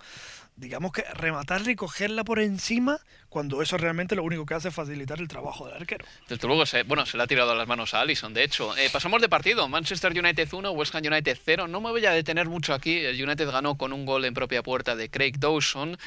digamos 0.56 0.92
que 0.92 1.02
rematarla 1.14 1.70
y 1.70 1.76
cogerla 1.76 2.24
por 2.24 2.40
encima 2.40 2.98
cuando 3.28 3.60
eso 3.60 3.76
realmente 3.76 4.16
lo 4.16 4.22
único 4.22 4.46
que 4.46 4.54
hace 4.54 4.68
es 4.68 4.74
facilitar 4.74 5.20
el 5.20 5.28
trabajo 5.28 5.66
del 5.66 5.74
arquero. 5.74 6.06
Desde 6.26 6.46
luego, 6.46 6.64
se, 6.64 6.84
bueno, 6.84 7.04
se 7.04 7.18
le 7.18 7.22
ha 7.22 7.26
tirado 7.26 7.54
las 7.54 7.68
manos 7.68 7.92
a 7.92 8.00
Allison, 8.00 8.32
de 8.32 8.44
hecho. 8.44 8.74
Eh, 8.78 8.88
pasamos 8.90 9.20
de 9.20 9.28
partido, 9.28 9.68
Manchester 9.68 10.18
United 10.18 10.48
1, 10.50 10.70
West 10.70 10.94
Ham 10.94 11.02
United 11.04 11.36
0. 11.44 11.68
No 11.68 11.82
me 11.82 11.90
voy 11.90 12.06
a 12.06 12.12
detener 12.12 12.46
mucho 12.48 12.72
aquí, 12.72 12.96
el 12.96 13.22
United 13.22 13.50
ganó 13.50 13.76
con 13.76 13.92
un 13.92 14.06
gol 14.06 14.24
en 14.24 14.32
propia 14.32 14.62
puerta 14.62 14.96
de 14.96 15.10
Craig 15.10 15.34
Dawson. 15.38 15.98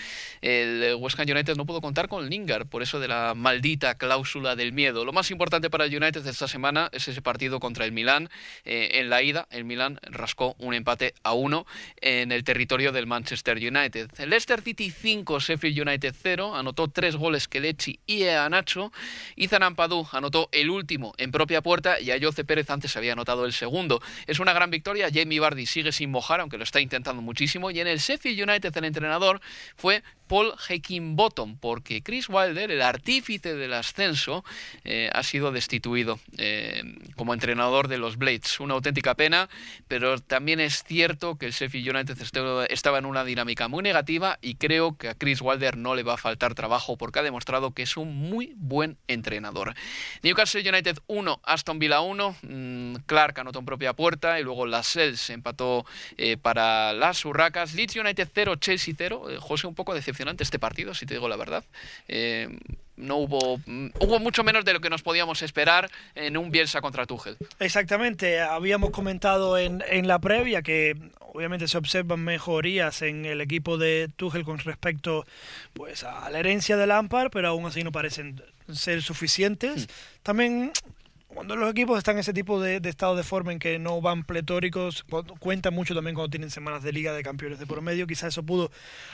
El 0.41 0.95
West 0.95 1.19
Ham 1.19 1.29
United 1.29 1.55
no 1.55 1.67
pudo 1.67 1.81
contar 1.81 2.07
con 2.07 2.27
Lingard, 2.27 2.67
por 2.67 2.81
eso 2.81 2.99
de 2.99 3.07
la 3.07 3.35
maldita 3.35 3.95
cláusula 3.95 4.55
del 4.55 4.73
miedo. 4.73 5.05
Lo 5.05 5.13
más 5.13 5.29
importante 5.29 5.69
para 5.69 5.85
el 5.85 5.95
United 5.95 6.25
esta 6.25 6.47
semana 6.47 6.89
es 6.93 7.07
ese 7.07 7.21
partido 7.21 7.59
contra 7.59 7.85
el 7.85 7.91
Milán. 7.91 8.29
Eh, 8.65 8.91
en 8.93 9.11
la 9.11 9.21
ida, 9.21 9.47
el 9.51 9.65
Milán 9.65 9.99
rascó 10.01 10.55
un 10.57 10.73
empate 10.73 11.13
a 11.21 11.33
uno 11.33 11.67
en 12.01 12.31
el 12.31 12.43
territorio 12.43 12.91
del 12.91 13.05
Manchester 13.05 13.57
United. 13.57 14.09
El 14.17 14.33
Leicester 14.39 14.61
City 14.63 14.89
5, 14.89 15.41
Sheffield 15.41 15.81
United 15.81 16.15
0, 16.23 16.55
anotó 16.55 16.87
tres 16.87 17.17
goles 17.17 17.49
Kelechi 17.49 17.99
y 18.07 18.23
Nacho. 18.49 18.93
Ethan 19.35 19.63
Ampadu 19.63 20.07
anotó 20.13 20.47
el 20.53 20.69
último 20.69 21.13
en 21.17 21.29
propia 21.29 21.61
puerta 21.61 21.99
y 21.99 22.11
Ayoce 22.11 22.45
Pérez 22.45 22.69
antes 22.69 22.95
había 22.95 23.11
anotado 23.11 23.43
el 23.43 23.51
segundo. 23.51 24.01
Es 24.27 24.39
una 24.39 24.53
gran 24.53 24.71
victoria, 24.71 25.09
Jamie 25.13 25.41
Vardy 25.41 25.65
sigue 25.65 25.91
sin 25.91 26.09
mojar, 26.09 26.39
aunque 26.39 26.57
lo 26.57 26.63
está 26.63 26.79
intentando 26.79 27.21
muchísimo, 27.21 27.69
y 27.69 27.81
en 27.81 27.87
el 27.87 27.99
Sheffield 27.99 28.49
United 28.49 28.77
el 28.77 28.85
entrenador 28.85 29.41
fue 29.75 30.03
Paul 30.29 30.53
Bottom, 31.15 31.57
porque 31.57 32.03
Chris 32.03 32.29
Wilder, 32.29 32.71
el 32.71 32.83
artífice 32.83 33.55
del 33.55 33.73
ascenso, 33.73 34.45
eh, 34.85 35.09
ha 35.11 35.23
sido 35.23 35.51
destituido 35.51 36.19
eh, 36.37 36.83
como 37.15 37.33
entrenador 37.33 37.87
de 37.87 37.97
los 37.97 38.17
Blades. 38.17 38.59
Una 38.59 38.75
auténtica 38.75 39.15
pena, 39.15 39.49
pero 39.87 40.19
también 40.19 40.59
es 40.59 40.83
cierto 40.83 41.37
que 41.37 41.47
el 41.47 41.51
Sheffield 41.51 41.95
United 41.95 42.17
estaba 42.69 42.99
en 42.99 43.05
una 43.05 43.25
dinámica 43.25 43.67
muy 43.67 43.81
negativa 43.81 44.37
y 44.41 44.55
creo 44.55 44.95
que 44.97 45.09
a 45.09 45.15
Chris 45.15 45.41
Wilder 45.41 45.75
no 45.75 45.95
le 45.95 46.03
va 46.03 46.13
a 46.13 46.17
faltar 46.17 46.53
trabajo 46.53 46.95
porque 46.95 47.19
ha 47.19 47.23
demostrado 47.23 47.73
que 47.73 47.81
es 47.81 47.97
un 47.97 48.15
muy 48.15 48.53
buen 48.55 48.97
entrenador. 49.07 49.73
Newcastle 50.21 50.67
United 50.67 50.99
1, 51.07 51.41
Aston 51.43 51.79
Villa 51.79 52.01
1, 52.01 52.35
mm, 52.43 52.78
Clark 53.05 53.39
anotó 53.39 53.59
en 53.59 53.65
propia 53.65 53.93
puerta 53.93 54.39
y 54.39 54.43
luego 54.43 54.65
Lascelles 54.65 55.29
empató 55.29 55.85
eh, 56.17 56.37
para 56.37 56.93
las 56.93 57.23
Urracas, 57.25 57.73
Leeds 57.73 57.95
United 57.95 58.27
0, 58.33 58.55
Chelsea 58.55 58.93
0, 58.97 59.23
José 59.39 59.67
un 59.67 59.75
poco 59.75 59.93
decepcionado 59.93 60.37
este 60.39 60.59
partido, 60.59 60.93
si 60.93 61.05
te 61.05 61.15
digo 61.15 61.27
la 61.27 61.35
verdad. 61.35 61.63
Eh, 62.07 62.49
no 62.95 63.15
hubo 63.15 63.59
mm, 63.65 63.87
hubo 63.99 64.19
mucho 64.19 64.43
menos 64.43 64.65
de 64.65 64.73
lo 64.73 64.81
que 64.81 64.89
nos 64.89 65.01
podíamos 65.01 65.41
esperar 65.41 65.89
en 66.15 66.37
un 66.37 66.51
Bielsa 66.51 66.81
contra 66.81 67.05
Tuchel. 67.05 67.37
Exactamente, 67.59 68.41
habíamos 68.41 68.91
comentado 68.91 69.57
en, 69.57 69.83
en 69.89 70.07
la 70.07 70.19
previa 70.19 70.61
que 70.61 70.95
obviamente 71.33 71.67
se 71.67 71.77
observan 71.77 72.19
mejorías 72.19 73.01
en 73.01 73.25
el 73.25 73.41
equipo 73.41 73.77
de 73.77 74.09
Tuchel 74.15 74.43
con 74.43 74.59
respecto 74.59 75.25
pues 75.73 76.03
a 76.03 76.29
la 76.29 76.39
herencia 76.39 76.77
de 76.77 76.87
Lampard, 76.87 77.29
pero 77.31 77.49
aún 77.49 77.65
así 77.65 77.83
no 77.83 77.91
parecen 77.91 78.41
ser 78.73 79.01
suficientes. 79.01 79.83
Hmm. 79.83 80.23
También 80.23 80.71
cuando 81.33 81.55
los 81.55 81.69
equipos 81.69 81.97
están 81.99 82.15
en 82.15 82.21
ese 82.21 82.33
tipo 82.33 82.59
de, 82.59 82.81
estado 82.83 83.15
de 83.15 83.23
forma 83.23 83.51
en 83.51 83.59
que 83.59 83.77
no 83.77 84.01
van 84.01 84.23
pletóricos, 84.23 85.05
cuenta 85.39 85.69
mucho 85.69 85.93
también 85.93 86.15
cuando 86.15 86.31
tienen 86.31 86.49
semanas 86.49 86.81
de 86.81 86.91
Liga 86.91 87.13
de 87.13 87.21
Campeones 87.21 87.59
de 87.59 87.67
por 87.67 87.81
medio, 87.81 88.07
quizás 88.07 88.29
eso 88.29 88.43
pudo 88.43 88.71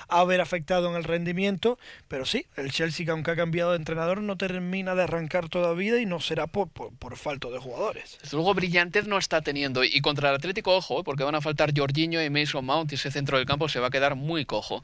haber 0.07 0.39
afectado 0.39 0.89
en 0.89 0.95
el 0.95 1.03
rendimiento, 1.03 1.77
pero 2.07 2.25
sí, 2.25 2.45
el 2.55 2.71
Chelsea, 2.71 3.05
aunque 3.11 3.31
ha 3.31 3.35
cambiado 3.35 3.71
de 3.71 3.77
entrenador, 3.77 4.21
no 4.21 4.37
termina 4.37 4.95
de 4.95 5.03
arrancar 5.03 5.49
todavía 5.49 5.99
y 5.99 6.05
no 6.05 6.21
será 6.21 6.47
por, 6.47 6.69
por, 6.69 7.17
falta 7.17 7.49
de 7.49 7.59
jugadores. 7.59 8.17
Luego 8.31 8.53
brillantez 8.53 9.07
no 9.07 9.17
está 9.17 9.41
teniendo, 9.41 9.83
y 9.83 9.99
contra 9.99 10.29
el 10.29 10.35
Atlético, 10.35 10.75
ojo, 10.75 11.03
porque 11.03 11.23
van 11.23 11.35
a 11.35 11.41
faltar 11.41 11.77
Jorginho 11.77 12.23
y 12.23 12.29
Mason 12.29 12.65
Mount, 12.65 12.93
y 12.93 12.95
ese 12.95 13.11
centro 13.11 13.37
del 13.37 13.45
campo 13.45 13.67
se 13.67 13.79
va 13.79 13.87
a 13.87 13.91
quedar 13.91 14.15
muy 14.15 14.45
cojo. 14.45 14.81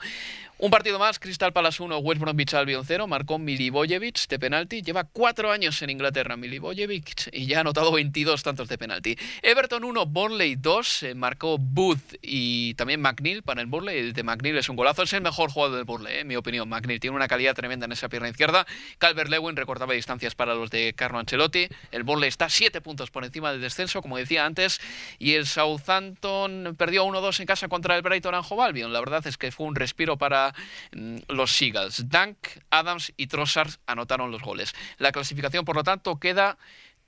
Un 0.57 0.69
partido 0.69 0.99
más, 0.99 1.17
Crystal 1.17 1.51
Palace 1.53 1.81
1, 1.81 1.97
West 1.97 2.21
Bromwich 2.21 2.53
Albion 2.53 2.85
0, 2.85 3.07
marcó 3.07 3.39
Milivojevic 3.39 4.27
de 4.27 4.37
penalti, 4.37 4.83
lleva 4.83 5.05
cuatro 5.05 5.51
años 5.51 5.81
en 5.81 5.89
Inglaterra 5.89 6.37
Milivojevic 6.37 7.15
y 7.31 7.45
ya 7.45 7.57
ha 7.57 7.61
anotado 7.61 7.91
22 7.91 8.43
tantos 8.43 8.67
de 8.67 8.77
penalti. 8.77 9.17
Everton 9.41 9.83
1, 9.83 10.05
Burnley 10.05 10.55
2, 10.55 11.03
eh, 11.03 11.15
marcó 11.15 11.57
Booth 11.57 12.15
y 12.21 12.73
también 12.75 13.01
McNeil 13.01 13.43
para 13.43 13.61
el 13.61 13.67
Burnley, 13.67 13.97
el 13.97 14.13
de 14.13 14.23
McNeil 14.23 14.57
es 14.57 14.69
un 14.69 14.75
golazo, 14.75 15.03
es 15.03 15.13
el 15.13 15.21
mejor 15.21 15.51
jugador 15.51 15.77
del 15.77 15.85
Burnley, 15.85 16.19
en 16.19 16.27
mi 16.27 16.35
opinión, 16.35 16.67
McNeil 16.69 16.99
tiene 16.99 17.15
una 17.15 17.27
calidad 17.27 17.55
tremenda 17.55 17.85
en 17.85 17.91
esa 17.91 18.09
pierna 18.09 18.29
izquierda, 18.29 18.65
Calvert-Lewin 18.99 19.55
recortaba 19.55 19.93
distancias 19.93 20.35
para 20.35 20.53
los 20.55 20.69
de 20.69 20.93
Carlo 20.93 21.19
Ancelotti, 21.19 21.67
el 21.91 22.03
Burnley 22.03 22.29
está 22.29 22.49
7 22.49 22.81
puntos 22.81 23.11
por 23.11 23.25
encima 23.25 23.51
del 23.51 23.61
descenso, 23.61 24.01
como 24.01 24.17
decía 24.17 24.45
antes, 24.45 24.79
y 25.19 25.33
el 25.33 25.45
Southampton 25.45 26.75
perdió 26.77 27.05
1-2 27.05 27.39
en 27.41 27.45
casa 27.45 27.67
contra 27.67 27.95
el 27.95 28.01
Brighton 28.01 28.35
Hove 28.35 28.63
Albion, 28.63 28.93
la 28.93 28.99
verdad 28.99 29.25
es 29.27 29.37
que 29.37 29.51
fue 29.51 29.67
un 29.67 29.75
respiro 29.75 30.17
para 30.17 30.53
Mm, 30.93 31.17
los 31.29 31.51
Seagulls. 31.51 32.09
Dunk, 32.09 32.37
Adams 32.69 33.13
y 33.17 33.27
Trossard 33.27 33.71
anotaron 33.85 34.31
los 34.31 34.41
goles. 34.41 34.73
La 34.97 35.11
clasificación, 35.11 35.65
por 35.65 35.75
lo 35.75 35.83
tanto, 35.83 36.19
queda 36.19 36.57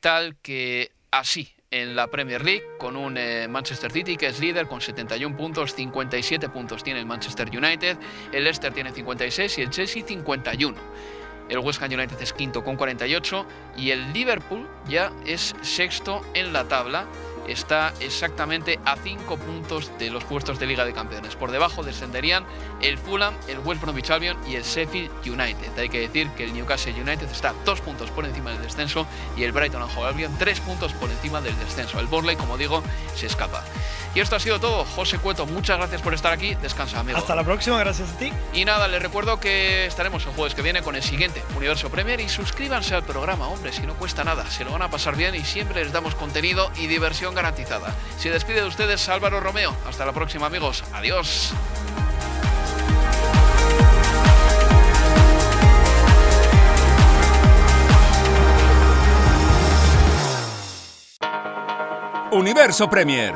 tal 0.04 0.36
que 0.42 0.92
así 1.12 1.50
en 1.72 1.96
la 1.96 2.08
Premier 2.08 2.44
League 2.44 2.64
con 2.78 2.98
un 2.98 3.18
eh, 3.18 3.48
Manchester 3.48 3.90
City 3.90 4.18
que 4.18 4.28
es 4.28 4.40
líder 4.42 4.68
con 4.68 4.82
71 4.82 5.38
puntos, 5.38 5.74
57 5.74 6.50
puntos 6.50 6.84
tiene 6.84 7.00
el 7.00 7.06
Manchester 7.06 7.48
United, 7.48 7.98
el 8.34 8.44
Leicester 8.44 8.74
tiene 8.74 8.92
56 8.92 9.58
y 9.58 9.62
el 9.62 9.70
Chelsea 9.70 10.04
51. 10.06 10.78
El 11.48 11.60
West 11.60 11.82
Ham 11.82 11.94
United 11.94 12.22
es 12.22 12.34
quinto 12.34 12.66
con 12.66 12.76
48 12.76 13.46
y 13.78 13.92
el 13.92 14.12
Liverpool 14.12 14.70
ya 14.90 15.14
es 15.26 15.56
sexto 15.62 16.22
en 16.34 16.52
la 16.52 16.68
tabla 16.68 17.06
está 17.48 17.94
exactamente 18.00 18.80
a 18.86 18.96
5 18.96 19.38
puntos 19.38 19.92
de 20.00 20.10
los 20.10 20.24
puestos 20.24 20.60
de 20.60 20.66
Liga 20.66 20.86
de 20.86 20.94
Campeones. 20.94 21.36
Por 21.36 21.52
debajo 21.52 21.84
descenderían 21.84 22.46
el 22.82 22.98
Fulham, 22.98 23.36
el 23.48 23.60
West 23.60 23.82
Bromwich 23.82 24.10
Albion 24.10 24.38
y 24.48 24.56
el 24.56 24.64
Sheffield 24.64 25.12
United. 25.26 25.78
Hay 25.78 25.90
que 25.90 26.00
decir 26.00 26.30
que 26.32 26.46
el 26.46 26.54
Newcastle 26.54 26.94
United 26.94 27.30
está 27.30 27.54
2 27.66 27.82
puntos 27.82 28.12
por 28.12 28.26
encima 28.26 28.52
del 28.52 28.62
descenso 28.62 29.06
y 29.36 29.44
el 29.44 29.52
Brighton 29.52 29.82
and 29.82 29.92
Hove 29.98 30.08
Albion 30.08 30.36
3 30.38 30.60
puntos 30.62 30.94
por 30.94 31.10
encima 31.10 31.42
del 31.42 31.58
descenso. 31.60 32.00
El 32.00 32.08
Borley, 32.08 32.36
como 32.36 32.58
digo, 32.58 32.84
se 33.16 33.28
escapa. 33.28 33.64
Y 34.16 34.20
esto 34.20 34.36
ha 34.36 34.40
sido 34.40 34.60
todo. 34.60 34.86
José 34.86 35.18
Cueto, 35.18 35.46
muchas 35.46 35.78
gracias 35.78 36.02
por 36.02 36.14
estar 36.14 36.32
aquí. 36.32 36.56
Descansa, 36.56 37.00
amigo. 37.00 37.18
Hasta 37.18 37.36
la 37.36 37.44
próxima, 37.44 37.80
gracias 37.80 38.12
a 38.12 38.18
ti. 38.18 38.32
Y 38.54 38.64
nada, 38.66 38.88
les 38.88 39.02
recuerdo 39.02 39.40
que 39.40 39.86
estaremos 39.86 40.26
el 40.26 40.34
jueves 40.34 40.54
que 40.54 40.62
viene 40.62 40.82
con 40.82 40.96
el 40.96 41.04
siguiente 41.04 41.44
Universo 41.58 41.90
Premier 41.90 42.20
y 42.20 42.30
suscríbanse 42.30 42.94
al 42.94 43.04
programa, 43.04 43.48
hombre, 43.48 43.74
si 43.74 43.82
no 43.82 43.96
cuesta 43.96 44.24
nada. 44.24 44.50
Se 44.50 44.64
lo 44.64 44.72
van 44.72 44.84
a 44.84 44.90
pasar 44.90 45.16
bien 45.16 45.34
y 45.34 45.44
siempre 45.44 45.84
les 45.84 45.92
damos 45.92 46.16
contenido 46.16 46.72
y 46.78 46.88
diversión 46.88 47.34
garantizada. 47.34 47.94
Se 48.18 48.30
despide 48.30 48.62
de 48.62 48.68
ustedes 48.68 49.10
Álvaro 49.10 49.40
Romeo. 49.40 49.76
Hasta 49.88 50.06
la 50.06 50.14
próxima, 50.14 50.46
amigos. 50.46 50.84
Adiós. 50.94 51.54
Universo 62.34 62.90
Premier, 62.90 63.36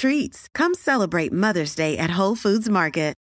treats. 0.00 0.48
Come 0.54 0.74
celebrate 0.74 1.32
Mother's 1.32 1.76
Day 1.76 1.96
at 1.96 2.18
Whole 2.18 2.36
Foods 2.36 2.68
Market. 2.68 3.19